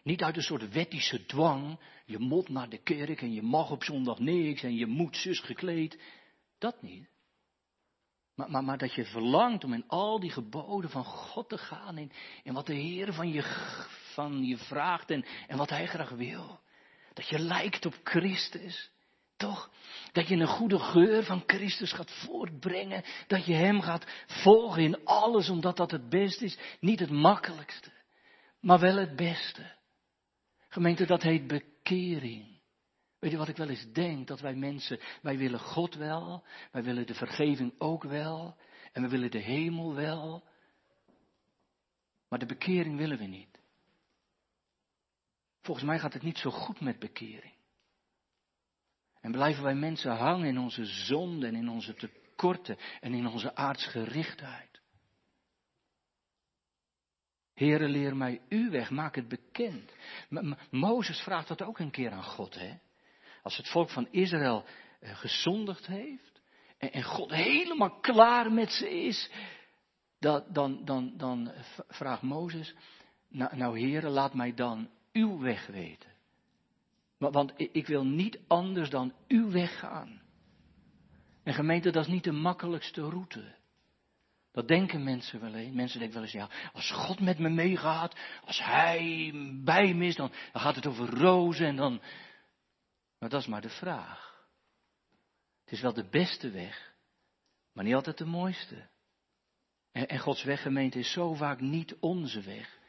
Niet 0.04 0.24
uit 0.24 0.36
een 0.36 0.42
soort 0.42 0.74
wettische 0.74 1.26
dwang. 1.26 1.80
Je 2.06 2.20
moet 2.20 2.50
naar 2.50 2.70
de 2.70 2.78
kerk 2.78 3.22
en 3.22 3.34
je 3.34 3.42
mag 3.42 3.72
op 3.72 3.84
zondag 3.84 4.20
niks 4.20 4.64
en 4.64 4.76
je 4.76 4.86
moet 4.86 5.18
zus 5.18 5.40
gekleed. 5.40 6.02
Dat 6.58 6.82
niet. 6.82 7.10
Maar, 8.36 8.64
maar, 8.64 8.78
dat 8.78 8.94
je 8.94 9.06
verlangt 9.06 9.64
om 9.64 9.74
in 9.74 9.88
al 9.88 10.20
die 10.20 10.32
geboden 10.32 10.90
van 10.90 11.04
God 11.04 11.50
te 11.50 11.58
gaan. 11.58 11.98
In 12.44 12.54
wat 12.54 12.66
de 12.66 12.74
Heer 12.74 13.14
van 13.14 13.32
je, 13.32 13.42
van 14.14 14.46
je 14.46 14.58
vraagt 14.58 15.12
en, 15.12 15.26
en 15.48 15.58
wat 15.58 15.70
Hij 15.70 15.88
graag 15.88 16.10
wil. 16.10 16.60
Dat 17.14 17.28
je 17.28 17.40
lijkt 17.40 17.86
op 17.86 18.00
Christus. 18.04 18.92
Toch? 19.38 19.70
Dat 20.12 20.28
je 20.28 20.36
een 20.36 20.48
goede 20.48 20.80
geur 20.80 21.24
van 21.24 21.44
Christus 21.46 21.92
gaat 21.92 22.12
voortbrengen. 22.12 23.04
Dat 23.28 23.46
je 23.46 23.54
Hem 23.54 23.82
gaat 23.82 24.06
volgen 24.26 24.84
in 24.84 25.06
alles 25.06 25.50
omdat 25.50 25.78
dat 25.78 25.92
het 25.92 26.10
beste 26.10 26.46
is. 26.46 26.58
Niet 26.80 27.00
het 27.00 27.12
makkelijkste. 27.12 27.92
Maar 28.60 28.80
wel 28.80 28.96
het 28.96 29.16
beste. 29.16 29.74
Gemeente, 30.70 31.06
dat 31.06 31.22
heet 31.22 31.48
bekering. 31.48 32.55
Weet 33.20 33.32
je 33.32 33.38
wat 33.38 33.48
ik 33.48 33.58
wel 33.58 33.70
eens 33.70 33.92
denk? 33.92 34.28
Dat 34.28 34.40
wij 34.40 34.56
mensen, 34.56 35.00
wij 35.22 35.38
willen 35.38 35.60
God 35.60 35.96
wel, 35.96 36.44
wij 36.72 36.84
willen 36.84 37.08
de 37.08 37.14
vergeving 37.14 37.74
ook 37.78 38.04
wel, 38.04 38.58
en 38.92 39.02
we 39.02 39.10
willen 39.10 39.32
de 39.32 39.40
hemel 39.40 39.94
wel, 39.94 40.44
maar 42.30 42.40
de 42.40 42.46
bekering 42.46 42.98
willen 42.98 43.18
we 43.18 43.26
niet. 43.26 43.60
Volgens 45.62 45.86
mij 45.86 46.00
gaat 46.00 46.14
het 46.14 46.24
niet 46.24 46.38
zo 46.38 46.50
goed 46.52 46.80
met 46.80 47.00
bekering. 47.00 47.54
En 49.22 49.32
blijven 49.32 49.64
wij 49.64 49.76
mensen 49.76 50.16
hangen 50.16 50.48
in 50.48 50.58
onze 50.58 50.86
zonde 50.86 51.48
en 51.48 51.56
in 51.56 51.70
onze 51.70 51.94
tekorten 51.94 52.78
en 53.00 53.14
in 53.14 53.28
onze 53.28 53.56
aardsgerichtheid. 53.56 54.82
Heere, 57.54 57.88
leer 57.88 58.16
mij 58.16 58.42
uw 58.50 58.70
weg, 58.70 58.90
maak 58.90 59.16
het 59.16 59.28
bekend. 59.28 59.92
Mozes 60.70 61.20
vraagt 61.20 61.48
dat 61.48 61.62
ook 61.62 61.80
een 61.80 61.92
keer 61.92 62.12
aan 62.12 62.24
God, 62.24 62.56
hè? 62.56 62.78
Als 63.46 63.58
het 63.58 63.70
volk 63.70 63.90
van 63.90 64.08
Israël 64.12 64.66
eh, 65.00 65.18
gezondigd 65.18 65.86
heeft 65.86 66.42
en, 66.78 67.04
God 67.04 67.32
helemaal 67.32 68.00
klaar 68.00 68.52
met 68.52 68.72
ze 68.72 69.04
is, 69.04 69.32
dan, 70.20 70.44
dan, 70.50 70.86
dan, 70.86 71.14
dan 71.18 71.52
vraagt 71.88 72.22
Mozes, 72.22 72.76
nou, 73.30 73.56
nou 73.56 73.80
heren, 73.80 74.12
laat 74.12 74.34
mij 74.34 74.54
dan 74.54 74.90
uw 75.12 75.40
weg 75.40 75.68
weten. 75.68 76.10
Want 77.18 77.54
ik 77.58 77.88
wil 77.88 78.06
niet 78.06 78.40
anders 78.48 78.90
dan 78.90 79.14
uw 79.28 79.52
weg 79.52 79.80
gaan. 79.80 80.22
En 81.44 81.54
gemeente, 81.54 81.92
dat 81.92 82.06
is 82.06 82.12
niet 82.12 82.24
de 82.24 82.32
makkelijkste 82.32 83.02
route. 83.02 83.56
Dat 84.52 84.68
denken 84.68 85.04
mensen 85.04 85.42
wel 85.42 85.54
eens. 85.54 85.76
Mensen 85.76 86.00
denken 86.00 86.18
wel 86.18 86.26
eens, 86.26 86.38
ja, 86.38 86.50
als 86.74 86.92
God 86.92 87.20
met 87.20 87.40
me 87.40 87.50
meegaat, 87.50 88.16
als 88.46 88.64
Hij 88.64 89.32
bij 89.64 89.94
me 89.94 90.06
is, 90.06 90.16
dan, 90.16 90.32
dan 90.52 90.62
gaat 90.62 90.76
het 90.76 90.88
over 90.88 91.10
rozen 91.10 91.68
en 91.68 91.76
dan. 91.76 92.02
Maar 93.20 93.30
dat 93.30 93.42
is 93.42 93.48
maar 93.48 93.62
de 93.62 93.70
vraag. 93.70 94.48
Het 95.64 95.74
is 95.74 95.82
wel 95.82 95.94
de 95.94 96.10
beste 96.10 96.50
weg, 96.50 96.94
maar 97.74 97.84
niet 97.84 97.94
altijd 97.94 98.18
de 98.18 98.26
mooiste. 98.26 98.90
En, 99.92 100.08
en 100.08 100.20
Gods 100.20 100.44
weggemeente 100.44 101.00
is 101.00 101.12
zo 101.12 101.34
vaak 101.34 101.62
niet 101.62 101.96
onze 102.00 102.42
weg. 102.42 102.80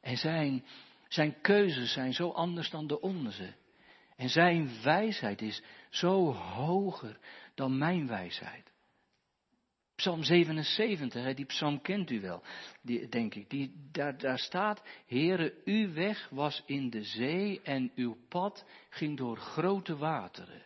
En 0.00 0.16
zijn, 0.16 0.64
zijn 1.08 1.40
keuzes 1.40 1.92
zijn 1.92 2.14
zo 2.14 2.30
anders 2.30 2.70
dan 2.70 2.86
de 2.86 3.00
onze. 3.00 3.54
En 4.16 4.28
zijn 4.28 4.82
wijsheid 4.82 5.42
is 5.42 5.62
zo 5.90 6.32
hoger 6.32 7.18
dan 7.54 7.78
mijn 7.78 8.06
wijsheid. 8.06 8.72
Psalm 9.96 10.22
77, 10.22 11.34
die 11.34 11.44
psalm 11.44 11.80
kent 11.80 12.10
u 12.10 12.20
wel, 12.20 12.42
die, 12.82 13.08
denk 13.08 13.34
ik. 13.34 13.50
Die, 13.50 13.72
daar, 13.92 14.18
daar 14.18 14.38
staat, 14.38 14.82
Heere, 15.06 15.54
uw 15.64 15.92
weg 15.92 16.28
was 16.28 16.62
in 16.66 16.90
de 16.90 17.02
zee 17.02 17.60
en 17.62 17.92
uw 17.94 18.16
pad 18.28 18.66
ging 18.88 19.16
door 19.16 19.36
grote 19.36 19.96
wateren. 19.96 20.62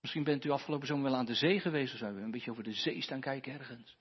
Misschien 0.00 0.24
bent 0.24 0.44
u 0.44 0.50
afgelopen 0.50 0.86
zomer 0.86 1.10
wel 1.10 1.18
aan 1.18 1.26
de 1.26 1.34
zee 1.34 1.60
geweest 1.60 1.92
of 1.92 1.98
zo, 1.98 2.06
een 2.06 2.30
beetje 2.30 2.50
over 2.50 2.62
de 2.62 2.72
zee 2.72 3.02
staan 3.02 3.20
kijken 3.20 3.52
ergens. 3.52 3.96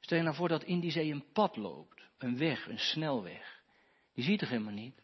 Stel 0.00 0.18
je 0.18 0.24
nou 0.24 0.36
voor 0.36 0.48
dat 0.48 0.64
in 0.64 0.80
die 0.80 0.90
zee 0.90 1.10
een 1.10 1.24
pad 1.32 1.56
loopt, 1.56 2.02
een 2.18 2.38
weg, 2.38 2.68
een 2.68 2.78
snelweg. 2.78 3.62
Die 4.14 4.24
ziet 4.24 4.40
er 4.40 4.48
helemaal 4.48 4.72
niet. 4.72 5.02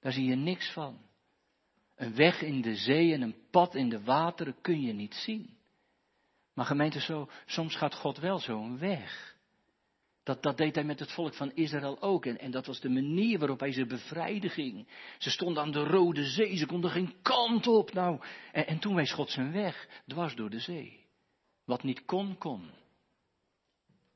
Daar 0.00 0.12
zie 0.12 0.24
je 0.24 0.36
niks 0.36 0.72
van. 0.72 1.00
Een 1.94 2.14
weg 2.14 2.42
in 2.42 2.60
de 2.60 2.76
zee 2.76 3.12
en 3.12 3.22
een 3.22 3.36
pad 3.50 3.74
in 3.74 3.88
de 3.88 4.02
wateren 4.02 4.60
kun 4.60 4.80
je 4.80 4.92
niet 4.92 5.14
zien. 5.14 5.56
Maar 6.54 6.64
gemeente, 6.64 7.00
zo, 7.00 7.30
soms 7.46 7.76
gaat 7.76 7.94
God 7.94 8.18
wel 8.18 8.38
zo 8.38 8.62
een 8.62 8.78
weg. 8.78 9.36
Dat, 10.22 10.42
dat 10.42 10.56
deed 10.56 10.74
hij 10.74 10.84
met 10.84 10.98
het 10.98 11.12
volk 11.12 11.34
van 11.34 11.52
Israël 11.54 12.02
ook. 12.02 12.26
En, 12.26 12.50
dat 12.50 12.66
was 12.66 12.80
de 12.80 12.88
manier 12.88 13.38
waarop 13.38 13.60
hij 13.60 13.72
ze 13.72 13.86
bevrijdde 13.86 14.48
ging. 14.48 14.88
Ze 15.18 15.30
stonden 15.30 15.62
aan 15.62 15.70
de 15.70 15.84
Rode 15.84 16.24
Zee, 16.24 16.56
ze 16.56 16.66
konden 16.66 16.90
geen 16.90 17.14
kant 17.22 17.66
op. 17.66 17.92
Nou, 17.92 18.20
en, 18.52 18.66
en 18.66 18.78
toen 18.78 18.94
wees 18.94 19.12
God 19.12 19.30
zijn 19.30 19.52
weg, 19.52 19.88
dwars 20.06 20.34
door 20.34 20.50
de 20.50 20.60
zee. 20.60 21.06
Wat 21.64 21.82
niet 21.82 22.04
kon, 22.04 22.38
kon. 22.38 22.70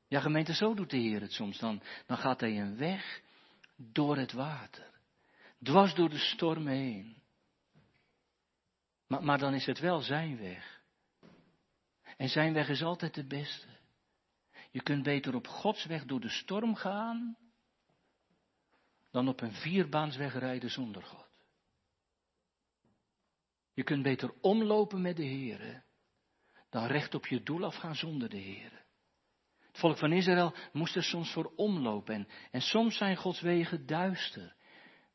Ja, 0.09 0.21
gemeente, 0.21 0.55
zo 0.55 0.75
doet 0.75 0.91
de 0.91 0.97
Heer 0.97 1.21
het 1.21 1.33
soms. 1.33 1.59
Dan, 1.59 1.83
dan 2.07 2.17
gaat 2.17 2.41
hij 2.41 2.61
een 2.61 2.77
weg 2.77 3.23
door 3.77 4.17
het 4.17 4.33
water. 4.33 4.91
Dwars 5.63 5.95
door 5.95 6.09
de 6.09 6.19
storm 6.19 6.67
heen. 6.67 7.17
Maar, 9.07 9.25
maar 9.25 9.39
dan 9.39 9.55
is 9.55 9.67
het 9.67 9.79
wel 9.79 10.01
zijn 10.01 10.39
weg. 10.39 10.76
En 12.17 12.29
zijn 12.29 12.53
weg 12.53 12.69
is 12.69 12.83
altijd 12.83 13.15
de 13.15 13.27
beste. 13.27 13.69
Je 14.71 14.83
kunt 14.83 15.03
beter 15.03 15.35
op 15.35 15.47
Gods 15.47 15.85
weg 15.85 16.05
door 16.05 16.21
de 16.21 16.29
storm 16.29 16.75
gaan, 16.75 17.37
dan 19.11 19.29
op 19.29 19.41
een 19.41 19.53
vierbaansweg 19.53 20.39
rijden 20.39 20.71
zonder 20.71 21.03
God. 21.03 21.27
Je 23.75 23.83
kunt 23.83 24.03
beter 24.03 24.35
omlopen 24.41 25.03
met 25.03 25.17
de 25.17 25.25
Heer, 25.25 25.85
dan 26.71 26.87
recht 26.87 27.15
op 27.15 27.27
je 27.27 27.43
doel 27.43 27.65
afgaan 27.65 27.95
zonder 27.95 28.29
de 28.29 28.37
Heer. 28.39 28.85
Het 29.67 29.79
volk 29.79 29.99
van 29.99 30.13
Israël 30.13 30.55
moest 30.73 30.97
er 30.97 31.03
soms 31.03 31.33
voor 31.33 31.53
omlopen 31.57 32.15
en, 32.15 32.29
en 32.51 32.61
soms 32.61 32.97
zijn 32.97 33.17
Gods 33.17 33.41
wegen 33.41 33.87
duister. 33.87 34.55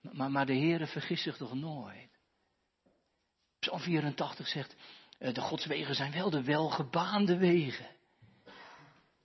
Maar, 0.01 0.31
maar 0.31 0.45
de 0.45 0.53
Heer 0.53 0.87
vergist 0.87 1.23
zich 1.23 1.37
toch 1.37 1.53
nooit. 1.53 2.19
Psalm 3.59 3.79
84 3.79 4.47
zegt, 4.47 4.75
de 5.21 5.41
godswegen 5.41 5.95
zijn 5.95 6.11
wel 6.11 6.29
de 6.29 6.43
welgebaande 6.43 7.37
wegen. 7.37 7.85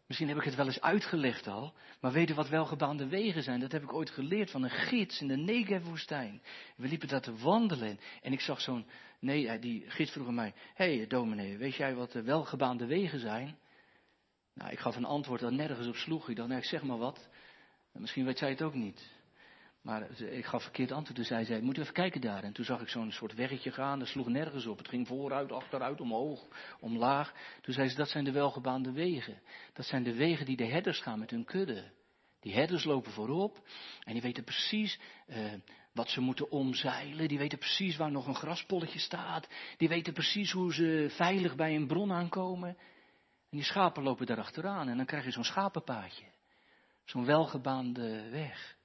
Misschien 0.06 0.28
heb 0.28 0.36
ik 0.36 0.44
het 0.44 0.54
wel 0.54 0.66
eens 0.66 0.80
uitgelegd 0.80 1.46
al, 1.46 1.74
maar 2.00 2.12
weet 2.12 2.30
u 2.30 2.34
wat 2.34 2.48
welgebaande 2.48 3.06
wegen 3.06 3.42
zijn? 3.42 3.60
Dat 3.60 3.72
heb 3.72 3.82
ik 3.82 3.92
ooit 3.92 4.10
geleerd 4.10 4.50
van 4.50 4.62
een 4.62 4.70
gids 4.70 5.20
in 5.20 5.28
de 5.28 5.36
Negev-woestijn. 5.36 6.42
We 6.76 6.88
liepen 6.88 7.08
daar 7.08 7.20
te 7.20 7.36
wandelen 7.36 8.00
en 8.22 8.32
ik 8.32 8.40
zag 8.40 8.60
zo'n, 8.60 8.86
nee, 9.20 9.48
eh, 9.48 9.60
die 9.60 9.84
gids 9.90 10.10
vroeg 10.10 10.26
aan 10.26 10.34
mij, 10.34 10.54
hé 10.74 10.96
hey, 10.96 11.06
dominee, 11.06 11.56
weet 11.56 11.74
jij 11.74 11.94
wat 11.94 12.12
de 12.12 12.22
welgebaande 12.22 12.86
wegen 12.86 13.20
zijn? 13.20 13.58
Nou, 14.54 14.70
ik 14.70 14.78
gaf 14.78 14.96
een 14.96 15.04
antwoord 15.04 15.40
dat 15.40 15.52
nergens 15.52 15.86
op 15.86 15.96
sloeg. 15.96 16.28
Ik 16.28 16.36
dacht, 16.36 16.48
nou, 16.48 16.60
ik 16.60 16.66
zeg 16.66 16.82
maar 16.82 16.98
wat. 16.98 17.28
Misschien 17.92 18.24
weet 18.24 18.38
zij 18.38 18.48
het 18.48 18.62
ook 18.62 18.74
niet. 18.74 19.15
Maar 19.86 20.20
ik 20.20 20.44
gaf 20.44 20.62
verkeerd 20.62 20.92
antwoord. 20.92 21.16
Dus 21.16 21.28
hij 21.28 21.44
zei, 21.44 21.62
moet 21.62 21.78
even 21.78 21.92
kijken 21.92 22.20
daar. 22.20 22.42
En 22.42 22.52
toen 22.52 22.64
zag 22.64 22.80
ik 22.80 22.88
zo'n 22.88 23.12
soort 23.12 23.34
weggetje 23.34 23.70
gaan. 23.70 23.98
Dat 23.98 24.08
sloeg 24.08 24.28
nergens 24.28 24.66
op. 24.66 24.78
Het 24.78 24.88
ging 24.88 25.06
vooruit, 25.06 25.52
achteruit, 25.52 26.00
omhoog, 26.00 26.46
omlaag. 26.80 27.34
Toen 27.60 27.74
zei 27.74 27.88
ze, 27.88 27.96
dat 27.96 28.08
zijn 28.08 28.24
de 28.24 28.32
welgebaande 28.32 28.92
wegen. 28.92 29.40
Dat 29.72 29.86
zijn 29.86 30.02
de 30.02 30.14
wegen 30.14 30.46
die 30.46 30.56
de 30.56 30.66
herders 30.66 31.00
gaan 31.00 31.18
met 31.18 31.30
hun 31.30 31.44
kudde. 31.44 31.90
Die 32.40 32.54
herders 32.54 32.84
lopen 32.84 33.12
voorop. 33.12 33.68
En 34.04 34.12
die 34.12 34.22
weten 34.22 34.44
precies 34.44 34.98
uh, 35.28 35.52
wat 35.92 36.08
ze 36.08 36.20
moeten 36.20 36.50
omzeilen. 36.50 37.28
Die 37.28 37.38
weten 37.38 37.58
precies 37.58 37.96
waar 37.96 38.10
nog 38.10 38.26
een 38.26 38.34
graspolletje 38.34 38.98
staat. 38.98 39.48
Die 39.76 39.88
weten 39.88 40.12
precies 40.12 40.52
hoe 40.52 40.74
ze 40.74 41.06
veilig 41.10 41.54
bij 41.56 41.74
een 41.74 41.86
bron 41.86 42.12
aankomen. 42.12 42.68
En 43.50 43.56
die 43.56 43.64
schapen 43.64 44.02
lopen 44.02 44.26
daar 44.26 44.40
achteraan. 44.40 44.88
En 44.88 44.96
dan 44.96 45.06
krijg 45.06 45.24
je 45.24 45.30
zo'n 45.30 45.44
schapenpaadje. 45.44 46.24
Zo'n 47.04 47.24
welgebaande 47.24 48.30
weg. 48.30 48.75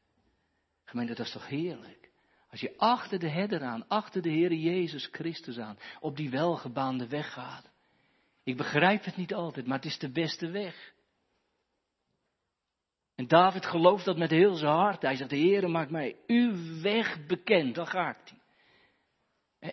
Gemeente, 0.92 1.14
dat 1.14 1.26
is 1.26 1.32
toch 1.32 1.48
heerlijk? 1.48 2.10
Als 2.50 2.60
je 2.60 2.78
achter 2.78 3.20
de 3.20 3.30
herder 3.30 3.64
aan, 3.64 3.88
achter 3.88 4.22
de 4.22 4.30
Heer 4.30 4.54
Jezus 4.54 5.10
Christus 5.12 5.58
aan, 5.58 5.78
op 6.00 6.18
die 6.18 6.30
welgebaande 6.30 7.08
weg 7.08 7.34
gaat. 7.34 7.70
Ik 8.44 8.58
begrijp 8.58 9.06
het 9.06 9.18
niet 9.18 9.34
altijd, 9.34 9.66
maar 9.66 9.78
het 9.78 9.86
is 9.86 10.00
de 10.00 10.12
beste 10.12 10.50
weg. 10.50 10.94
En 13.16 13.28
David 13.28 13.66
gelooft 13.66 14.06
dat 14.06 14.18
met 14.18 14.30
heel 14.30 14.56
zijn 14.56 14.72
hart. 14.72 15.02
Hij 15.02 15.16
zegt, 15.16 15.30
de 15.30 15.36
Heer 15.36 15.70
maakt 15.70 15.92
mij 15.92 16.16
uw 16.28 16.82
weg 16.82 17.26
bekend, 17.26 17.76
dan 17.76 17.88
gaat 17.88 18.30
hij. 18.30 18.40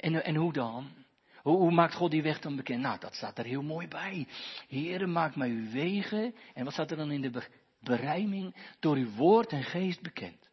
En, 0.01 0.25
en, 0.25 0.35
hoe 0.35 0.53
dan? 0.53 1.07
Hoe, 1.43 1.71
maakt 1.71 1.95
God 1.95 2.11
die 2.11 2.23
weg 2.23 2.41
dan 2.41 2.57
bekend? 2.57 2.83
Nou, 2.83 2.99
dat 2.99 3.15
staat 3.15 3.39
er 3.39 3.45
heel 3.45 3.63
mooi 3.63 3.89
bij. 3.89 4.27
Heere, 4.69 5.07
maakt 5.07 5.37
mij 5.37 5.49
uw 5.49 5.71
wegen. 5.71 6.35
En 6.55 6.65
wat 6.65 6.73
staat 6.73 6.91
er 6.91 6.97
dan 6.97 7.11
in 7.11 7.23
de 7.23 7.43
berijming? 7.81 8.57
Door 8.81 8.97
uw 8.97 9.11
woord 9.11 9.53
en 9.53 9.63
geest 9.63 10.03
bekend. 10.03 10.48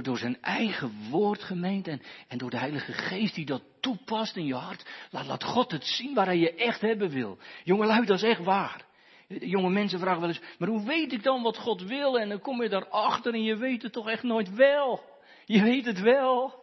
Door, 0.00 0.18
zijn 0.18 0.40
eigen 0.40 0.92
woord 1.10 1.42
gemeend 1.42 1.88
en, 1.88 2.02
en 2.28 2.38
door 2.38 2.50
de 2.50 2.58
Heilige 2.58 2.92
Geest 2.92 3.34
die 3.34 3.46
dat 3.46 3.62
toepast 3.80 4.36
in 4.36 4.46
je 4.46 4.54
hart. 4.54 4.84
Laat, 5.10 5.26
laat 5.26 5.44
God 5.44 5.70
het 5.70 5.84
zien 5.84 6.14
waar 6.14 6.26
hij 6.26 6.38
je 6.38 6.54
echt 6.54 6.80
hebben 6.80 7.10
wil. 7.10 7.38
Jongelui, 7.64 8.06
dat 8.06 8.16
is 8.16 8.28
echt 8.28 8.44
waar. 8.44 8.84
Jonge 9.28 9.70
mensen 9.70 9.98
vragen 9.98 10.20
wel 10.20 10.28
eens, 10.28 10.40
maar 10.58 10.68
hoe 10.68 10.84
weet 10.84 11.12
ik 11.12 11.22
dan 11.22 11.42
wat 11.42 11.58
God 11.58 11.82
wil? 11.82 12.18
En 12.18 12.28
dan 12.28 12.40
kom 12.40 12.62
je 12.62 12.68
daarachter 12.68 13.34
en 13.34 13.42
je 13.42 13.56
weet 13.56 13.82
het 13.82 13.92
toch 13.92 14.08
echt 14.08 14.22
nooit 14.22 14.54
wel. 14.54 15.00
Je 15.44 15.62
weet 15.62 15.84
het 15.84 16.00
wel. 16.00 16.60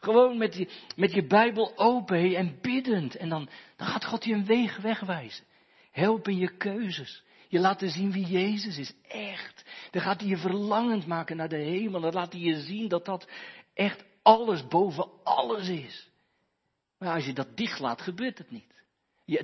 Gewoon 0.00 0.38
met 0.38 0.54
je, 0.54 0.68
met 0.96 1.12
je 1.12 1.26
Bijbel 1.26 1.72
open 1.76 2.34
en 2.34 2.58
biddend. 2.60 3.16
En 3.16 3.28
dan, 3.28 3.48
dan 3.76 3.86
gaat 3.86 4.04
God 4.04 4.24
je 4.24 4.32
een 4.34 4.46
weg 4.46 4.76
wegwijzen. 4.76 5.44
Help 5.90 6.28
in 6.28 6.36
je 6.36 6.56
keuzes. 6.56 7.22
Je 7.48 7.58
laten 7.58 7.90
zien 7.90 8.12
wie 8.12 8.26
Jezus 8.26 8.78
is, 8.78 8.92
echt. 9.08 9.64
Dan 9.90 10.02
gaat 10.02 10.20
hij 10.20 10.28
je 10.28 10.36
verlangend 10.36 11.06
maken 11.06 11.36
naar 11.36 11.48
de 11.48 11.56
hemel. 11.56 12.00
Dan 12.00 12.12
laat 12.12 12.32
hij 12.32 12.40
je 12.40 12.60
zien 12.60 12.88
dat 12.88 13.04
dat 13.04 13.28
echt 13.74 14.04
alles 14.22 14.66
boven 14.66 15.08
alles 15.24 15.68
is. 15.68 16.08
Maar 16.98 17.14
als 17.14 17.24
je 17.24 17.32
dat 17.32 17.56
dicht 17.56 17.78
laat, 17.78 18.02
gebeurt 18.02 18.38
het 18.38 18.50
niet. 18.50 18.76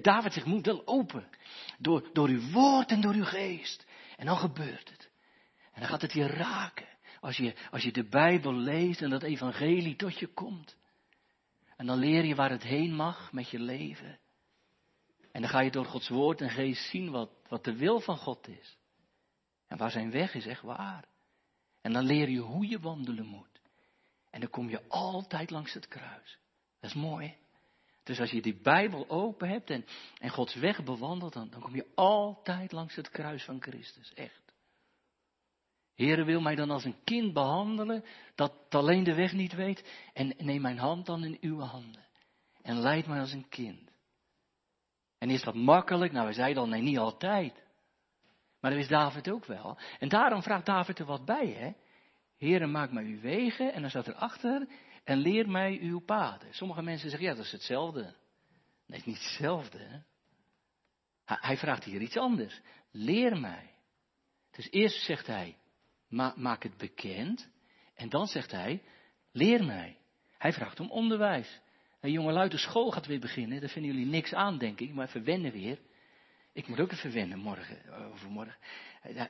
David 0.03 0.33
zegt, 0.33 0.47
moet 0.47 0.67
wel 0.67 0.87
open. 0.87 1.29
Door, 1.79 2.11
door 2.13 2.29
uw 2.29 2.51
woord 2.51 2.91
en 2.91 3.01
door 3.01 3.15
uw 3.15 3.25
geest. 3.25 3.87
En 4.17 4.27
dan 4.27 4.37
gebeurt 4.37 4.91
het. 4.91 5.11
En 5.73 5.81
dan 5.81 5.89
gaat 5.89 6.03
het 6.03 6.13
je 6.13 6.27
raken. 6.27 6.87
Als 7.21 7.37
je, 7.37 7.55
als 7.71 7.83
je 7.83 7.93
de 7.93 8.05
Bijbel 8.09 8.55
leest 8.55 9.03
en 9.03 9.11
dat 9.11 9.23
evangelie 9.23 9.97
tot 9.97 10.19
je 10.19 10.27
komt. 10.27 10.77
En 11.77 11.87
dan 11.87 11.99
leer 11.99 12.25
je 12.25 12.35
waar 12.35 12.51
het 12.51 12.63
heen 12.63 12.95
mag 12.95 13.33
met 13.33 13.51
je 13.51 13.59
leven. 13.59 14.19
En 15.33 15.41
dan 15.41 15.51
ga 15.51 15.61
je 15.61 15.71
door 15.71 15.85
Gods 15.85 16.09
woord 16.09 16.41
en 16.41 16.51
geest 16.51 16.91
zien 16.91 17.11
wat, 17.11 17.31
wat 17.55 17.65
de 17.65 17.77
wil 17.77 18.01
van 18.01 18.17
God 18.17 18.49
is. 18.49 18.79
En 19.67 19.79
waar 19.79 19.91
zijn 19.91 20.11
weg 20.11 20.35
is 20.35 20.47
echt 20.47 20.63
waar. 20.63 21.05
En 21.81 21.93
dan 21.93 22.05
leer 22.05 22.29
je 22.29 22.39
hoe 22.39 22.69
je 22.69 22.81
wandelen 22.81 23.27
moet. 23.27 23.61
En 24.31 24.41
dan 24.41 24.51
kom 24.51 24.69
je 24.69 24.89
altijd 24.89 25.51
langs 25.51 25.73
het 25.73 25.89
kruis. 25.89 26.39
Dat 26.81 26.91
is 26.91 26.97
mooi. 26.97 27.37
Dus 28.03 28.21
als 28.21 28.31
je 28.31 28.43
die 28.43 28.61
Bijbel 28.63 29.09
open 29.09 29.49
hebt 29.49 29.71
en, 29.71 29.85
en 30.19 30.31
Gods 30.31 30.55
weg 30.55 30.85
bewandelt, 30.85 31.33
dan, 31.33 31.51
dan 31.51 31.61
kom 31.61 31.75
je 31.75 31.87
altijd 31.95 32.73
langs 32.73 32.95
het 32.95 33.11
kruis 33.11 33.45
van 33.45 33.63
Christus. 33.63 34.15
Echt. 34.15 34.55
Heere 35.95 36.25
wil 36.25 36.41
mij 36.41 36.55
dan 36.55 36.71
als 36.71 36.85
een 36.85 37.03
kind 37.05 37.33
behandelen 37.33 38.05
dat 38.35 38.53
alleen 38.69 39.05
de 39.05 39.15
weg 39.15 39.33
niet 39.33 39.53
weet. 39.53 40.09
En 40.13 40.35
neem 40.39 40.61
mijn 40.61 40.79
hand 40.79 41.07
dan 41.07 41.25
in 41.25 41.39
uw 41.41 41.59
handen. 41.59 42.07
En 42.63 42.79
leid 42.79 43.07
mij 43.07 43.21
als 43.21 43.33
een 43.33 43.49
kind. 43.49 43.94
En 45.25 45.31
is 45.31 45.43
dat 45.43 45.55
makkelijk? 45.55 46.13
Nou, 46.13 46.27
we 46.27 46.33
zeiden 46.33 46.63
al, 46.63 46.69
nee, 46.69 46.83
niet 46.83 46.99
altijd. 46.99 47.53
Maar 48.61 48.71
dat 48.71 48.81
wist 48.81 48.91
David 48.91 49.31
ook 49.31 49.45
wel. 49.45 49.79
En 49.99 50.09
daarom 50.09 50.43
vraagt 50.43 50.67
David 50.67 50.99
er 50.99 51.05
wat 51.05 51.25
bij, 51.25 51.47
hè. 51.47 51.73
Heren, 52.37 52.71
maak 52.71 52.93
mij 52.93 53.05
uw 53.05 53.21
wegen. 53.21 53.73
En 53.73 53.81
dan 53.81 53.91
staat 53.91 54.09
erachter, 54.09 54.69
en 55.05 55.19
leer 55.19 55.49
mij 55.49 55.79
uw 55.81 56.01
paden. 56.01 56.55
Sommige 56.55 56.83
mensen 56.83 57.11
zeggen, 57.11 57.29
ja, 57.29 57.35
dat 57.35 57.45
is 57.45 57.53
hetzelfde. 57.53 58.01
Nee, 58.01 58.13
het 58.87 58.97
is 58.97 59.05
niet 59.05 59.19
hetzelfde. 59.19 60.03
Hij 61.25 61.57
vraagt 61.57 61.85
hier 61.85 62.01
iets 62.01 62.17
anders. 62.17 62.61
Leer 62.91 63.41
mij. 63.41 63.75
Dus 64.51 64.71
eerst 64.71 65.05
zegt 65.05 65.27
hij, 65.27 65.57
maak 66.35 66.63
het 66.63 66.77
bekend. 66.77 67.49
En 67.95 68.09
dan 68.09 68.27
zegt 68.27 68.51
hij, 68.51 68.83
leer 69.33 69.65
mij. 69.65 69.99
Hij 70.39 70.53
vraagt 70.53 70.81
om 70.81 70.91
onderwijs. 70.91 71.61
Een 72.05 72.11
jonge 72.11 72.33
lui, 72.33 72.49
de 72.49 72.59
school 72.59 72.91
gaat 72.91 73.07
weer 73.07 73.21
beginnen. 73.21 73.61
Daar 73.61 73.69
vinden 73.69 73.93
jullie 73.93 74.07
niks 74.07 74.35
aan, 74.35 74.59
denk 74.59 74.81
ik. 74.81 74.93
Maar 74.93 75.07
even 75.07 75.25
wennen 75.25 75.53
weer. 75.53 75.79
Ik 76.53 76.69
moet 76.69 76.81
ook 76.81 76.93
even 76.93 77.13
wennen 77.13 77.39
morgen, 77.39 77.79
overmorgen. 78.13 78.57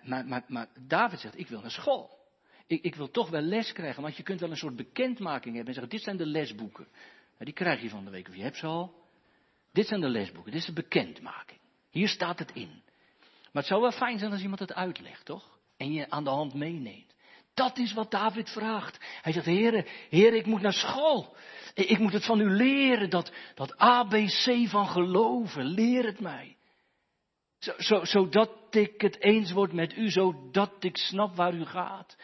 Maar, 0.03 0.27
maar, 0.27 0.45
maar 0.49 0.69
David 0.87 1.21
zegt, 1.21 1.39
ik 1.39 1.49
wil 1.49 1.61
naar 1.61 1.71
school. 1.71 2.19
Ik, 2.67 2.83
ik, 2.83 2.95
wil 2.95 3.11
toch 3.11 3.31
wel 3.31 3.41
les 3.41 3.73
krijgen, 3.73 4.03
want 4.03 4.17
je 4.17 4.23
kunt 4.23 4.41
wel 4.41 4.51
een 4.51 4.57
soort 4.57 4.77
bekendmaking 4.77 5.55
hebben 5.55 5.67
en 5.67 5.73
zeggen, 5.73 5.91
dit 5.91 6.03
zijn 6.03 6.17
de 6.17 6.27
lesboeken. 6.27 6.87
Die 7.39 7.53
krijg 7.53 7.83
je 7.83 7.89
van 7.89 8.05
de 8.05 8.11
week, 8.11 8.29
of 8.29 8.37
je 8.37 8.43
hebt 8.43 8.57
ze 8.57 8.67
al. 8.67 8.95
Dit 9.73 9.87
zijn 9.87 10.01
de 10.01 10.09
lesboeken, 10.09 10.53
dit 10.53 10.61
is 10.61 10.67
de 10.67 10.73
bekendmaking. 10.73 11.61
Hier 11.91 12.09
staat 12.09 12.39
het 12.39 12.51
in. 12.53 12.83
Maar 13.53 13.63
het 13.63 13.67
zou 13.67 13.81
wel 13.81 13.93
fijn 13.93 14.19
zijn 14.19 14.33
als 14.33 14.43
iemand 14.43 14.61
het 14.61 14.75
uitlegt, 14.75 15.25
toch? 15.25 15.59
En 15.77 15.93
je 15.93 16.11
aan 16.11 16.25
de 16.25 16.31
hand 16.31 16.55
meeneemt. 16.55 17.14
Dat 17.55 17.79
is 17.79 17.93
wat 17.93 18.11
David 18.11 18.51
vraagt. 18.51 19.05
Hij 19.23 19.33
zegt, 19.33 19.47
heren, 19.47 19.87
heren, 20.11 20.39
ik 20.39 20.47
moet 20.47 20.61
naar 20.61 20.73
school. 20.73 21.37
Ik 21.75 21.99
moet 21.99 22.13
het 22.13 22.25
van 22.25 22.41
u 22.41 22.51
leren, 22.51 23.11
dat, 23.11 23.33
dat 23.55 23.77
ABC 23.77 24.69
van 24.69 24.89
geloven. 24.89 25.65
Leer 25.65 26.05
het 26.05 26.21
mij. 26.21 26.57
Zo, 27.59 27.73
zo, 27.79 28.05
zodat 28.05 28.75
ik 28.75 29.01
het 29.01 29.21
eens 29.21 29.53
word 29.53 29.73
met 29.73 29.97
u, 29.97 30.11
zodat 30.11 30.85
ik 30.85 30.97
snap 30.97 31.37
waar 31.37 31.55
u 31.55 31.65
gaat. 31.65 32.17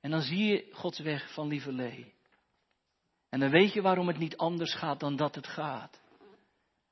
En 0.00 0.10
dan 0.10 0.20
zie 0.20 0.46
je 0.46 0.68
Gods 0.72 0.98
weg 0.98 1.32
van 1.32 1.48
lieverlee. 1.48 2.14
En 3.28 3.40
dan 3.40 3.50
weet 3.50 3.72
je 3.72 3.82
waarom 3.82 4.06
het 4.06 4.18
niet 4.18 4.36
anders 4.36 4.74
gaat 4.74 5.00
dan 5.00 5.16
dat 5.16 5.34
het 5.34 5.46
gaat. 5.46 6.00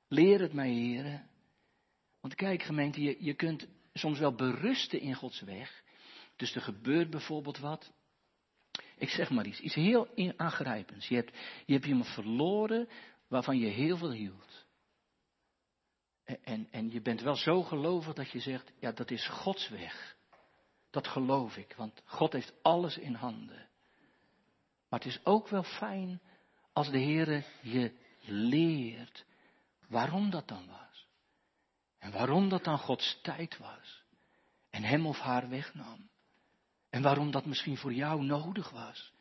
Leer 0.08 0.40
het 0.40 0.52
mij, 0.52 0.70
heren. 0.70 1.28
Want 2.20 2.34
kijk, 2.34 2.62
gemeente, 2.62 3.00
je, 3.02 3.16
je 3.18 3.34
kunt 3.34 3.66
soms 3.92 4.18
wel 4.18 4.34
berusten 4.34 5.00
in 5.00 5.14
Gods 5.14 5.40
weg. 5.40 5.82
Dus 6.38 6.54
er 6.54 6.60
gebeurt 6.60 7.10
bijvoorbeeld 7.10 7.58
wat. 7.58 7.92
Ik 8.96 9.08
zeg 9.08 9.30
maar 9.30 9.46
iets, 9.46 9.60
iets 9.60 9.74
heel 9.74 10.08
aangrijpends. 10.36 11.08
Je 11.08 11.14
hebt, 11.14 11.36
je 11.66 11.72
hebt 11.72 11.86
iemand 11.86 12.08
verloren 12.08 12.88
waarvan 13.28 13.58
je 13.58 13.66
heel 13.66 13.96
veel 13.96 14.10
hield. 14.10 14.66
En, 16.24 16.38
en, 16.44 16.68
en 16.70 16.90
je 16.90 17.00
bent 17.00 17.20
wel 17.20 17.36
zo 17.36 17.62
gelovig 17.62 18.14
dat 18.14 18.30
je 18.30 18.40
zegt, 18.40 18.72
ja, 18.80 18.92
dat 18.92 19.10
is 19.10 19.28
Gods 19.28 19.68
weg. 19.68 20.16
Dat 20.90 21.08
geloof 21.08 21.56
ik, 21.56 21.74
want 21.76 22.02
God 22.04 22.32
heeft 22.32 22.52
alles 22.62 22.98
in 22.98 23.14
handen. 23.14 23.68
Maar 24.88 24.98
het 25.00 25.08
is 25.08 25.20
ook 25.24 25.48
wel 25.48 25.62
fijn 25.62 26.20
als 26.72 26.90
de 26.90 26.98
Heer 26.98 27.44
je 27.62 27.92
leert 28.24 29.24
waarom 29.88 30.30
dat 30.30 30.48
dan 30.48 30.66
was. 30.66 31.06
En 31.98 32.12
waarom 32.12 32.48
dat 32.48 32.64
dan 32.64 32.78
Gods 32.78 33.18
tijd 33.22 33.58
was. 33.58 34.02
En 34.70 34.82
hem 34.82 35.06
of 35.06 35.18
haar 35.18 35.48
wegnam. 35.48 36.08
En 36.98 37.04
waarom 37.04 37.30
dat 37.30 37.46
misschien 37.46 37.76
voor 37.76 37.92
jou 37.92 38.24
nodig 38.24 38.70
was. 38.70 39.12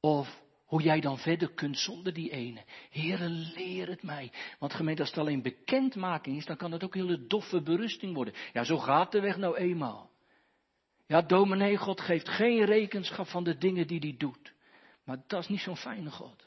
Of 0.00 0.42
hoe 0.64 0.82
jij 0.82 1.00
dan 1.00 1.18
verder 1.18 1.52
kunt 1.52 1.78
zonder 1.78 2.12
die 2.12 2.30
ene. 2.30 2.64
Heere, 2.90 3.28
leer 3.28 3.88
het 3.88 4.02
mij. 4.02 4.32
Want 4.58 4.74
gemeente, 4.74 5.00
als 5.00 5.10
het 5.10 5.18
alleen 5.18 5.42
bekendmaking 5.42 6.36
is, 6.36 6.46
dan 6.46 6.56
kan 6.56 6.72
het 6.72 6.84
ook 6.84 6.94
hele 6.94 7.26
doffe 7.26 7.62
berusting 7.62 8.14
worden. 8.14 8.34
Ja, 8.52 8.64
zo 8.64 8.78
gaat 8.78 9.12
de 9.12 9.20
weg 9.20 9.36
nou 9.36 9.56
eenmaal. 9.56 10.10
Ja, 11.06 11.22
dominee, 11.22 11.76
God 11.76 12.00
geeft 12.00 12.28
geen 12.28 12.64
rekenschap 12.64 13.26
van 13.26 13.44
de 13.44 13.58
dingen 13.58 13.86
die 13.86 14.00
hij 14.00 14.14
doet. 14.18 14.54
Maar 15.04 15.22
dat 15.26 15.40
is 15.40 15.48
niet 15.48 15.60
zo'n 15.60 15.76
fijne 15.76 16.10
God. 16.10 16.44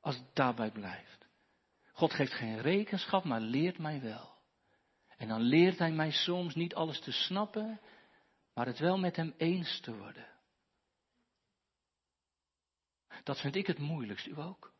Als 0.00 0.16
het 0.16 0.34
daarbij 0.34 0.70
blijft. 0.70 1.26
God 1.92 2.12
geeft 2.12 2.32
geen 2.32 2.60
rekenschap, 2.60 3.24
maar 3.24 3.40
leert 3.40 3.78
mij 3.78 4.00
wel. 4.00 4.34
En 5.16 5.28
dan 5.28 5.40
leert 5.40 5.78
hij 5.78 5.92
mij 5.92 6.10
soms 6.10 6.54
niet 6.54 6.74
alles 6.74 7.00
te 7.00 7.12
snappen, 7.12 7.80
maar 8.54 8.66
het 8.66 8.78
wel 8.78 8.98
met 8.98 9.16
hem 9.16 9.34
eens 9.36 9.80
te 9.80 9.96
worden. 9.96 10.28
Dat 13.22 13.40
vind 13.40 13.56
ik 13.56 13.66
het 13.66 13.78
moeilijkst, 13.78 14.26
u 14.26 14.38
ook. 14.38 14.72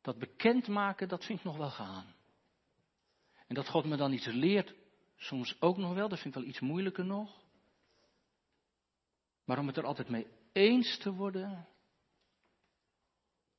Dat 0.00 0.18
bekendmaken, 0.18 1.08
dat 1.08 1.24
vind 1.24 1.38
ik 1.38 1.44
nog 1.44 1.56
wel 1.56 1.70
gaan. 1.70 2.14
En 3.46 3.54
dat 3.54 3.68
God 3.68 3.84
me 3.84 3.96
dan 3.96 4.12
iets 4.12 4.26
leert, 4.26 4.74
soms 5.16 5.60
ook 5.60 5.76
nog 5.76 5.94
wel, 5.94 6.08
dat 6.08 6.20
vind 6.20 6.34
ik 6.34 6.40
wel 6.40 6.50
iets 6.50 6.60
moeilijker 6.60 7.04
nog. 7.04 7.42
Maar 9.44 9.58
om 9.58 9.66
het 9.66 9.76
er 9.76 9.86
altijd 9.86 10.08
mee 10.08 10.26
eens 10.52 10.98
te 10.98 11.12
worden. 11.12 11.68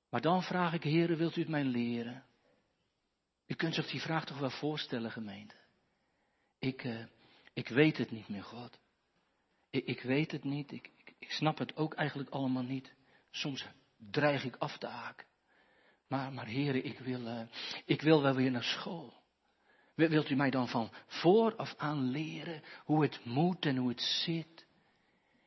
Maar 0.09 0.21
dan 0.21 0.43
vraag 0.43 0.73
ik, 0.73 0.83
heren, 0.83 1.17
wilt 1.17 1.35
u 1.35 1.39
het 1.39 1.49
mij 1.49 1.63
leren? 1.63 2.25
U 3.47 3.53
kunt 3.53 3.73
zich 3.73 3.87
die 3.87 4.01
vraag 4.01 4.25
toch 4.25 4.39
wel 4.39 4.49
voorstellen, 4.49 5.11
gemeente. 5.11 5.55
Ik, 6.59 6.83
uh, 6.83 7.05
ik 7.53 7.67
weet 7.67 7.97
het 7.97 8.11
niet 8.11 8.27
meer, 8.27 8.43
God. 8.43 8.79
Ik, 9.71 9.85
ik 9.85 10.01
weet 10.01 10.31
het 10.31 10.43
niet. 10.43 10.71
Ik, 10.71 10.89
ik, 11.19 11.31
snap 11.31 11.57
het 11.57 11.75
ook 11.75 11.93
eigenlijk 11.93 12.29
allemaal 12.29 12.63
niet. 12.63 12.93
Soms 13.31 13.65
dreig 14.11 14.43
ik 14.43 14.55
af 14.55 14.77
te 14.77 14.87
haken. 14.87 15.27
Maar, 16.07 16.33
maar 16.33 16.45
heren, 16.45 16.85
ik 16.85 16.99
wil, 16.99 17.21
uh, 17.21 17.41
ik 17.85 18.01
wil 18.01 18.21
wel 18.21 18.35
weer 18.35 18.51
naar 18.51 18.63
school. 18.63 19.13
Wilt 19.95 20.29
u 20.29 20.35
mij 20.35 20.49
dan 20.49 20.67
van 20.67 20.91
vooraf 21.07 21.73
aan 21.77 22.09
leren 22.09 22.61
hoe 22.85 23.01
het 23.01 23.25
moet 23.25 23.65
en 23.65 23.77
hoe 23.77 23.89
het 23.89 24.01
zit? 24.01 24.65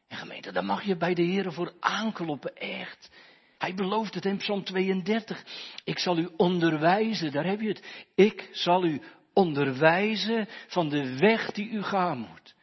En 0.08 0.16
gemeente, 0.16 0.52
daar 0.52 0.64
mag 0.64 0.82
je 0.82 0.96
bij 0.96 1.14
de 1.14 1.22
Heer 1.22 1.52
voor 1.52 1.72
aankloppen, 1.80 2.56
echt. 2.56 3.10
Hij 3.58 3.74
belooft 3.74 4.14
het 4.14 4.24
in 4.24 4.36
Psalm 4.36 4.64
32. 4.64 5.44
Ik 5.84 5.98
zal 5.98 6.18
u 6.18 6.28
onderwijzen, 6.36 7.32
daar 7.32 7.46
heb 7.46 7.60
je 7.60 7.68
het. 7.68 8.04
Ik 8.14 8.48
zal 8.52 8.84
u 8.84 9.02
onderwijzen 9.32 10.48
van 10.66 10.88
de 10.88 11.18
weg 11.18 11.52
die 11.52 11.68
u 11.68 11.82
gaan 11.82 12.18
moet. 12.18 12.53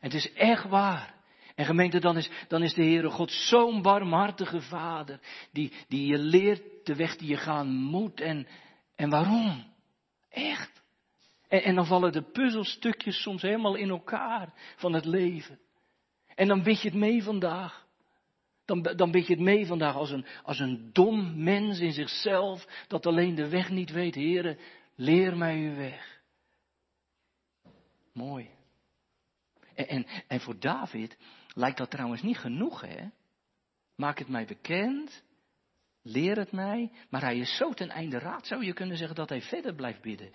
En 0.00 0.10
het 0.10 0.14
is 0.14 0.32
echt 0.32 0.64
waar. 0.68 1.14
En 1.54 1.64
gemeente, 1.64 1.98
dan 1.98 2.16
is, 2.16 2.30
dan 2.48 2.62
is 2.62 2.74
de 2.74 2.82
Heere 2.82 3.10
God 3.10 3.30
zo'n 3.30 3.82
barmhartige 3.82 4.60
vader, 4.60 5.20
die, 5.52 5.72
die 5.88 6.06
je 6.06 6.18
leert 6.18 6.86
de 6.86 6.94
weg 6.94 7.16
die 7.16 7.28
je 7.28 7.36
gaan 7.36 7.72
moet 7.74 8.20
en, 8.20 8.46
en 8.96 9.10
waarom. 9.10 9.72
Echt. 10.28 10.82
En, 11.48 11.62
en 11.62 11.74
dan 11.74 11.86
vallen 11.86 12.12
de 12.12 12.22
puzzelstukjes 12.22 13.22
soms 13.22 13.42
helemaal 13.42 13.74
in 13.74 13.88
elkaar 13.88 14.52
van 14.76 14.92
het 14.92 15.04
leven. 15.04 15.58
En 16.34 16.48
dan 16.48 16.62
bid 16.62 16.82
je 16.82 16.88
het 16.88 16.98
mee 16.98 17.22
vandaag. 17.22 17.86
Dan, 18.64 18.82
dan 18.82 19.10
bid 19.10 19.26
je 19.26 19.32
het 19.32 19.42
mee 19.42 19.66
vandaag 19.66 19.94
als 19.94 20.10
een, 20.10 20.26
als 20.42 20.58
een 20.58 20.90
dom 20.92 21.42
mens 21.42 21.80
in 21.80 21.92
zichzelf, 21.92 22.84
dat 22.88 23.06
alleen 23.06 23.34
de 23.34 23.48
weg 23.48 23.70
niet 23.70 23.90
weet. 23.90 24.14
Heren, 24.14 24.58
leer 24.94 25.36
mij 25.36 25.56
uw 25.56 25.74
weg. 25.74 26.20
Mooi. 28.12 28.56
En, 29.86 30.06
en, 30.26 30.40
voor 30.40 30.58
David 30.58 31.16
lijkt 31.54 31.78
dat 31.78 31.90
trouwens 31.90 32.22
niet 32.22 32.38
genoeg, 32.38 32.80
hè? 32.80 33.08
Maak 33.96 34.18
het 34.18 34.28
mij 34.28 34.46
bekend, 34.46 35.22
leer 36.02 36.36
het 36.36 36.52
mij, 36.52 36.92
maar 37.10 37.20
hij 37.20 37.38
is 37.38 37.56
zo 37.56 37.72
ten 37.72 37.88
einde 37.88 38.18
raad, 38.18 38.46
zou 38.46 38.64
je 38.64 38.72
kunnen 38.72 38.96
zeggen 38.96 39.16
dat 39.16 39.28
hij 39.28 39.42
verder 39.42 39.74
blijft 39.74 40.00
bidden. 40.00 40.30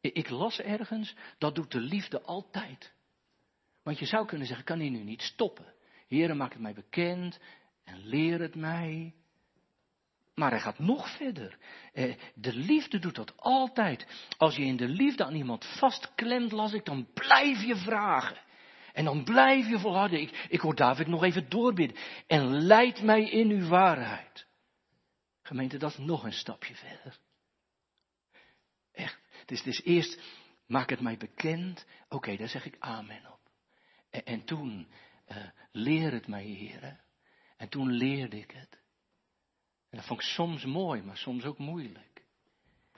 Ik 0.00 0.28
las 0.28 0.60
ergens, 0.60 1.14
dat 1.38 1.54
doet 1.54 1.70
de 1.70 1.80
liefde 1.80 2.22
altijd. 2.22 2.92
Want 3.82 3.98
je 3.98 4.06
zou 4.06 4.26
kunnen 4.26 4.46
zeggen, 4.46 4.64
kan 4.64 4.78
hij 4.78 4.88
nu 4.88 5.02
niet 5.02 5.22
stoppen? 5.22 5.74
Heren, 6.08 6.36
maak 6.36 6.52
het 6.52 6.62
mij 6.62 6.74
bekend 6.74 7.38
en 7.84 8.06
leer 8.06 8.40
het 8.40 8.54
mij. 8.54 9.14
Maar 10.34 10.50
hij 10.50 10.60
gaat 10.60 10.78
nog 10.78 11.16
verder. 11.16 11.58
Eh, 11.92 12.14
de 12.34 12.54
liefde 12.54 12.98
doet 12.98 13.14
dat 13.14 13.36
altijd. 13.36 14.06
Als 14.36 14.56
je 14.56 14.64
in 14.64 14.76
de 14.76 14.88
liefde 14.88 15.24
aan 15.24 15.34
iemand 15.34 15.64
vastklemt, 15.64 16.52
las 16.52 16.72
ik, 16.72 16.84
dan 16.84 17.08
blijf 17.14 17.62
je 17.62 17.76
vragen. 17.76 18.36
En 18.92 19.04
dan 19.04 19.24
blijf 19.24 19.68
je 19.68 19.78
volharden. 19.78 20.20
Ik, 20.20 20.46
ik 20.48 20.60
hoor 20.60 20.74
David 20.74 21.06
nog 21.06 21.22
even 21.22 21.48
doorbidden. 21.48 21.96
En 22.26 22.62
leid 22.62 23.02
mij 23.02 23.30
in 23.30 23.50
uw 23.50 23.68
waarheid. 23.68 24.46
Gemeente, 25.42 25.78
dat 25.78 25.90
is 25.90 25.98
nog 25.98 26.24
een 26.24 26.32
stapje 26.32 26.74
verder. 26.74 27.18
Echt. 28.92 29.18
Dus 29.46 29.62
is 29.62 29.82
eerst, 29.82 30.20
maak 30.66 30.90
het 30.90 31.00
mij 31.00 31.16
bekend. 31.16 31.86
Oké, 32.08 32.36
daar 32.36 32.48
zeg 32.48 32.64
ik 32.64 32.76
amen 32.78 33.32
op. 33.32 33.40
En, 34.10 34.24
en 34.24 34.44
toen, 34.44 34.88
uh, 35.28 35.36
leer 35.72 36.12
het 36.12 36.26
mij, 36.26 36.44
heren. 36.44 37.00
En 37.56 37.68
toen 37.68 37.90
leerde 37.90 38.38
ik 38.38 38.50
het. 38.50 38.78
En 39.90 39.96
dat 39.98 40.06
vond 40.06 40.20
ik 40.20 40.26
soms 40.26 40.64
mooi, 40.64 41.02
maar 41.02 41.16
soms 41.16 41.44
ook 41.44 41.58
moeilijk. 41.58 42.24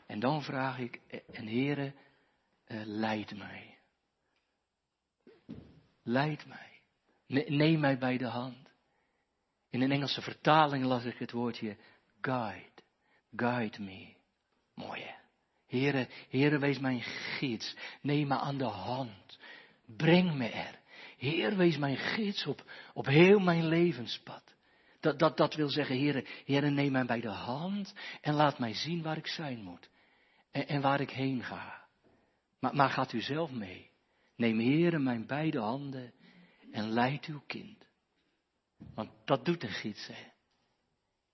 En 0.06 0.20
dan 0.20 0.42
vraag 0.42 0.78
ik, 0.78 1.00
eh, 1.06 1.20
en 1.32 1.46
heren, 1.46 1.94
uh, 2.66 2.82
leid 2.84 3.36
mij. 3.36 3.78
Leid 6.02 6.46
mij. 6.46 6.80
neem 7.48 7.80
mij 7.80 7.98
bij 7.98 8.18
de 8.18 8.26
hand. 8.26 8.70
In 9.70 9.80
een 9.80 9.92
Engelse 9.92 10.22
vertaling 10.22 10.84
las 10.84 11.04
ik 11.04 11.18
het 11.18 11.30
woordje 11.30 11.76
guide. 12.20 12.82
Guide 13.36 13.80
me. 13.82 14.14
Mooi 14.74 15.02
hè. 15.02 15.14
Heren, 16.28 16.60
wees 16.60 16.78
mijn 16.78 17.00
gids. 17.00 17.76
Neem 18.00 18.28
me 18.28 18.38
aan 18.38 18.58
de 18.58 18.64
hand. 18.64 19.38
Breng 19.86 20.34
me 20.34 20.48
er. 20.48 20.80
Heer, 21.16 21.56
wees 21.56 21.76
mijn 21.76 21.96
gids 21.96 22.46
op, 22.46 22.70
op 22.94 23.06
heel 23.06 23.38
mijn 23.38 23.66
levenspad. 23.66 24.42
Dat, 25.00 25.18
dat, 25.18 25.36
dat 25.36 25.54
wil 25.54 25.68
zeggen, 25.68 25.96
Heer, 25.96 26.28
Heer, 26.44 26.72
neem 26.72 26.92
mij 26.92 27.04
bij 27.04 27.20
de 27.20 27.28
hand 27.28 27.94
en 28.20 28.34
laat 28.34 28.58
mij 28.58 28.74
zien 28.74 29.02
waar 29.02 29.16
ik 29.16 29.26
zijn 29.26 29.62
moet. 29.62 29.90
En, 30.50 30.68
en 30.68 30.80
waar 30.80 31.00
ik 31.00 31.10
heen 31.10 31.42
ga. 31.42 31.84
Maar, 32.58 32.74
maar 32.74 32.90
gaat 32.90 33.12
u 33.12 33.20
zelf 33.20 33.50
mee. 33.50 33.90
Neem 34.42 34.58
Heer 34.58 35.00
mijn 35.00 35.26
beide 35.26 35.58
handen 35.58 36.12
en 36.70 36.90
leid 36.90 37.24
uw 37.24 37.42
kind. 37.46 37.86
Want 38.94 39.10
dat 39.24 39.44
doet 39.44 39.62
een 39.62 39.68
gids, 39.68 40.06
hè. 40.06 40.30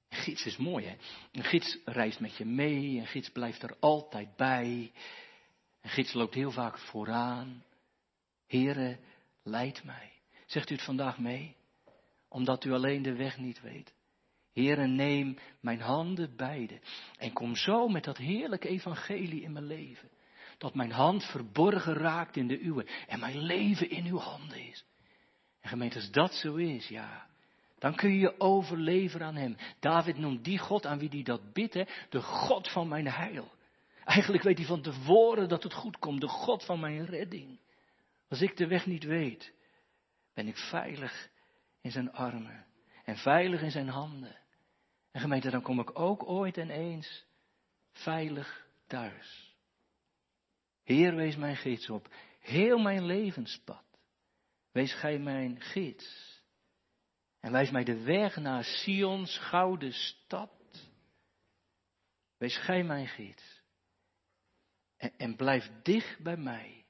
Een 0.09 0.19
gids 0.19 0.47
is 0.47 0.57
mooi, 0.57 0.87
hè. 0.87 0.97
Een 1.33 1.45
gids 1.45 1.79
reist 1.85 2.21
met 2.21 2.37
je 2.37 2.45
mee, 2.45 2.99
een 2.99 3.07
gids 3.07 3.31
blijft 3.31 3.63
er 3.63 3.77
altijd 3.81 4.37
bij. 4.37 4.93
Een 5.81 5.91
gids 5.91 6.13
loopt 6.13 6.35
heel 6.35 6.51
vaak 6.51 6.79
vooraan. 6.79 7.65
Heere, 8.47 8.99
leid 9.43 9.85
mij. 9.85 10.13
Zegt 10.47 10.71
u 10.71 10.75
het 10.75 10.85
vandaag 10.85 11.19
mee? 11.19 11.57
Omdat 12.29 12.65
u 12.65 12.73
alleen 12.73 13.03
de 13.03 13.15
weg 13.15 13.39
niet 13.39 13.61
weet. 13.61 13.95
Heere, 14.53 14.87
neem 14.87 15.39
mijn 15.61 15.81
handen 15.81 16.37
beide 16.37 16.81
en 17.19 17.33
kom 17.33 17.57
zo 17.57 17.89
met 17.89 18.05
dat 18.05 18.17
heerlijke 18.17 18.69
evangelie 18.69 19.43
in 19.43 19.53
mijn 19.53 19.67
leven. 19.67 20.11
Dat 20.59 20.75
mijn 20.75 20.93
hand 20.93 21.25
verborgen 21.25 21.95
raakt 21.95 22.37
in 22.37 22.49
de 22.49 22.61
uwe 22.61 22.87
en 23.07 23.21
mijn 23.21 23.39
leven 23.39 23.91
in 23.91 24.07
uw 24.07 24.19
handen 24.19 24.67
is. 24.67 24.85
En 25.61 25.69
gemeente, 25.69 25.97
als 25.97 26.11
dat 26.11 26.35
zo 26.35 26.55
is, 26.55 26.89
ja, 26.89 27.27
dan 27.79 27.95
kun 27.95 28.13
je 28.13 28.19
je 28.19 28.41
overleveren 28.41 29.27
aan 29.27 29.35
hem. 29.35 29.57
David 29.81 30.19
noemt 30.19 30.45
die 30.45 30.59
God 30.59 30.87
aan 30.87 30.99
wie 30.99 31.09
hij 31.09 31.23
dat 31.23 31.53
bidt, 31.53 31.75
hè, 31.75 31.85
de 32.09 32.23
God 32.23 32.71
van 32.71 32.89
mijn 32.89 33.07
heil. 33.07 33.53
Eigenlijk 34.05 34.43
weet 34.43 34.59
hij 34.59 34.67
van 34.67 34.83
tevoren 34.83 35.49
dat 35.49 35.63
het 35.63 35.73
goed 35.73 35.99
komt, 35.99 36.21
de 36.21 36.29
God 36.29 36.65
van 36.65 36.81
mijn 36.81 37.07
redding. 37.07 37.61
Als 38.29 38.41
ik 38.41 38.57
de 38.57 38.67
weg 38.67 38.87
niet 38.87 39.05
weet, 39.05 39.53
ben 40.35 40.49
ik 40.49 40.57
veilig 40.57 41.29
in 41.81 41.91
zijn 41.91 42.13
armen 42.13 42.67
en 43.05 43.17
veilig 43.17 43.63
in 43.63 43.71
zijn 43.71 43.89
handen. 43.89 44.37
En 45.11 45.21
gemeente, 45.21 45.51
dan 45.51 45.63
kom 45.63 45.81
ik 45.81 45.99
ook 45.99 46.29
ooit 46.29 46.57
en 46.57 46.71
eens 46.71 47.25
veilig 47.93 48.67
thuis. 48.87 49.48
Heer, 50.89 51.15
wees 51.15 51.37
mijn 51.37 51.57
gids 51.57 51.91
op 51.91 52.15
heel 52.41 52.79
mijn 52.79 53.05
levenspad. 53.05 53.85
Wees 54.73 54.95
gij 54.95 55.19
mijn 55.19 55.61
gids. 55.61 56.41
En 57.41 57.53
wijs 57.53 57.71
mij 57.71 57.85
de 57.85 58.03
weg 58.03 58.37
naar 58.37 58.65
Sions 58.65 59.39
gouden 59.39 59.93
stad. 59.93 60.51
Wees 62.37 62.57
gij 62.57 62.85
mijn 62.85 63.07
gids. 63.07 63.63
En, 64.97 65.13
en 65.17 65.37
blijf 65.37 65.71
dicht 65.83 66.19
bij 66.23 66.37
mij. 66.37 66.85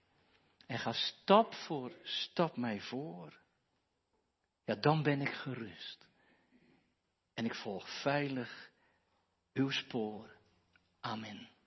En 0.66 0.78
ga 0.78 0.92
stap 0.92 1.54
voor 1.54 1.92
stap 2.02 2.56
mij 2.56 2.80
voor. 2.80 3.40
Ja, 4.64 4.74
dan 4.74 5.02
ben 5.02 5.20
ik 5.20 5.32
gerust. 5.32 6.06
En 7.34 7.44
ik 7.44 7.54
volg 7.54 8.02
veilig 8.02 8.70
uw 9.52 9.70
spoor. 9.70 10.36
Amen. 11.00 11.57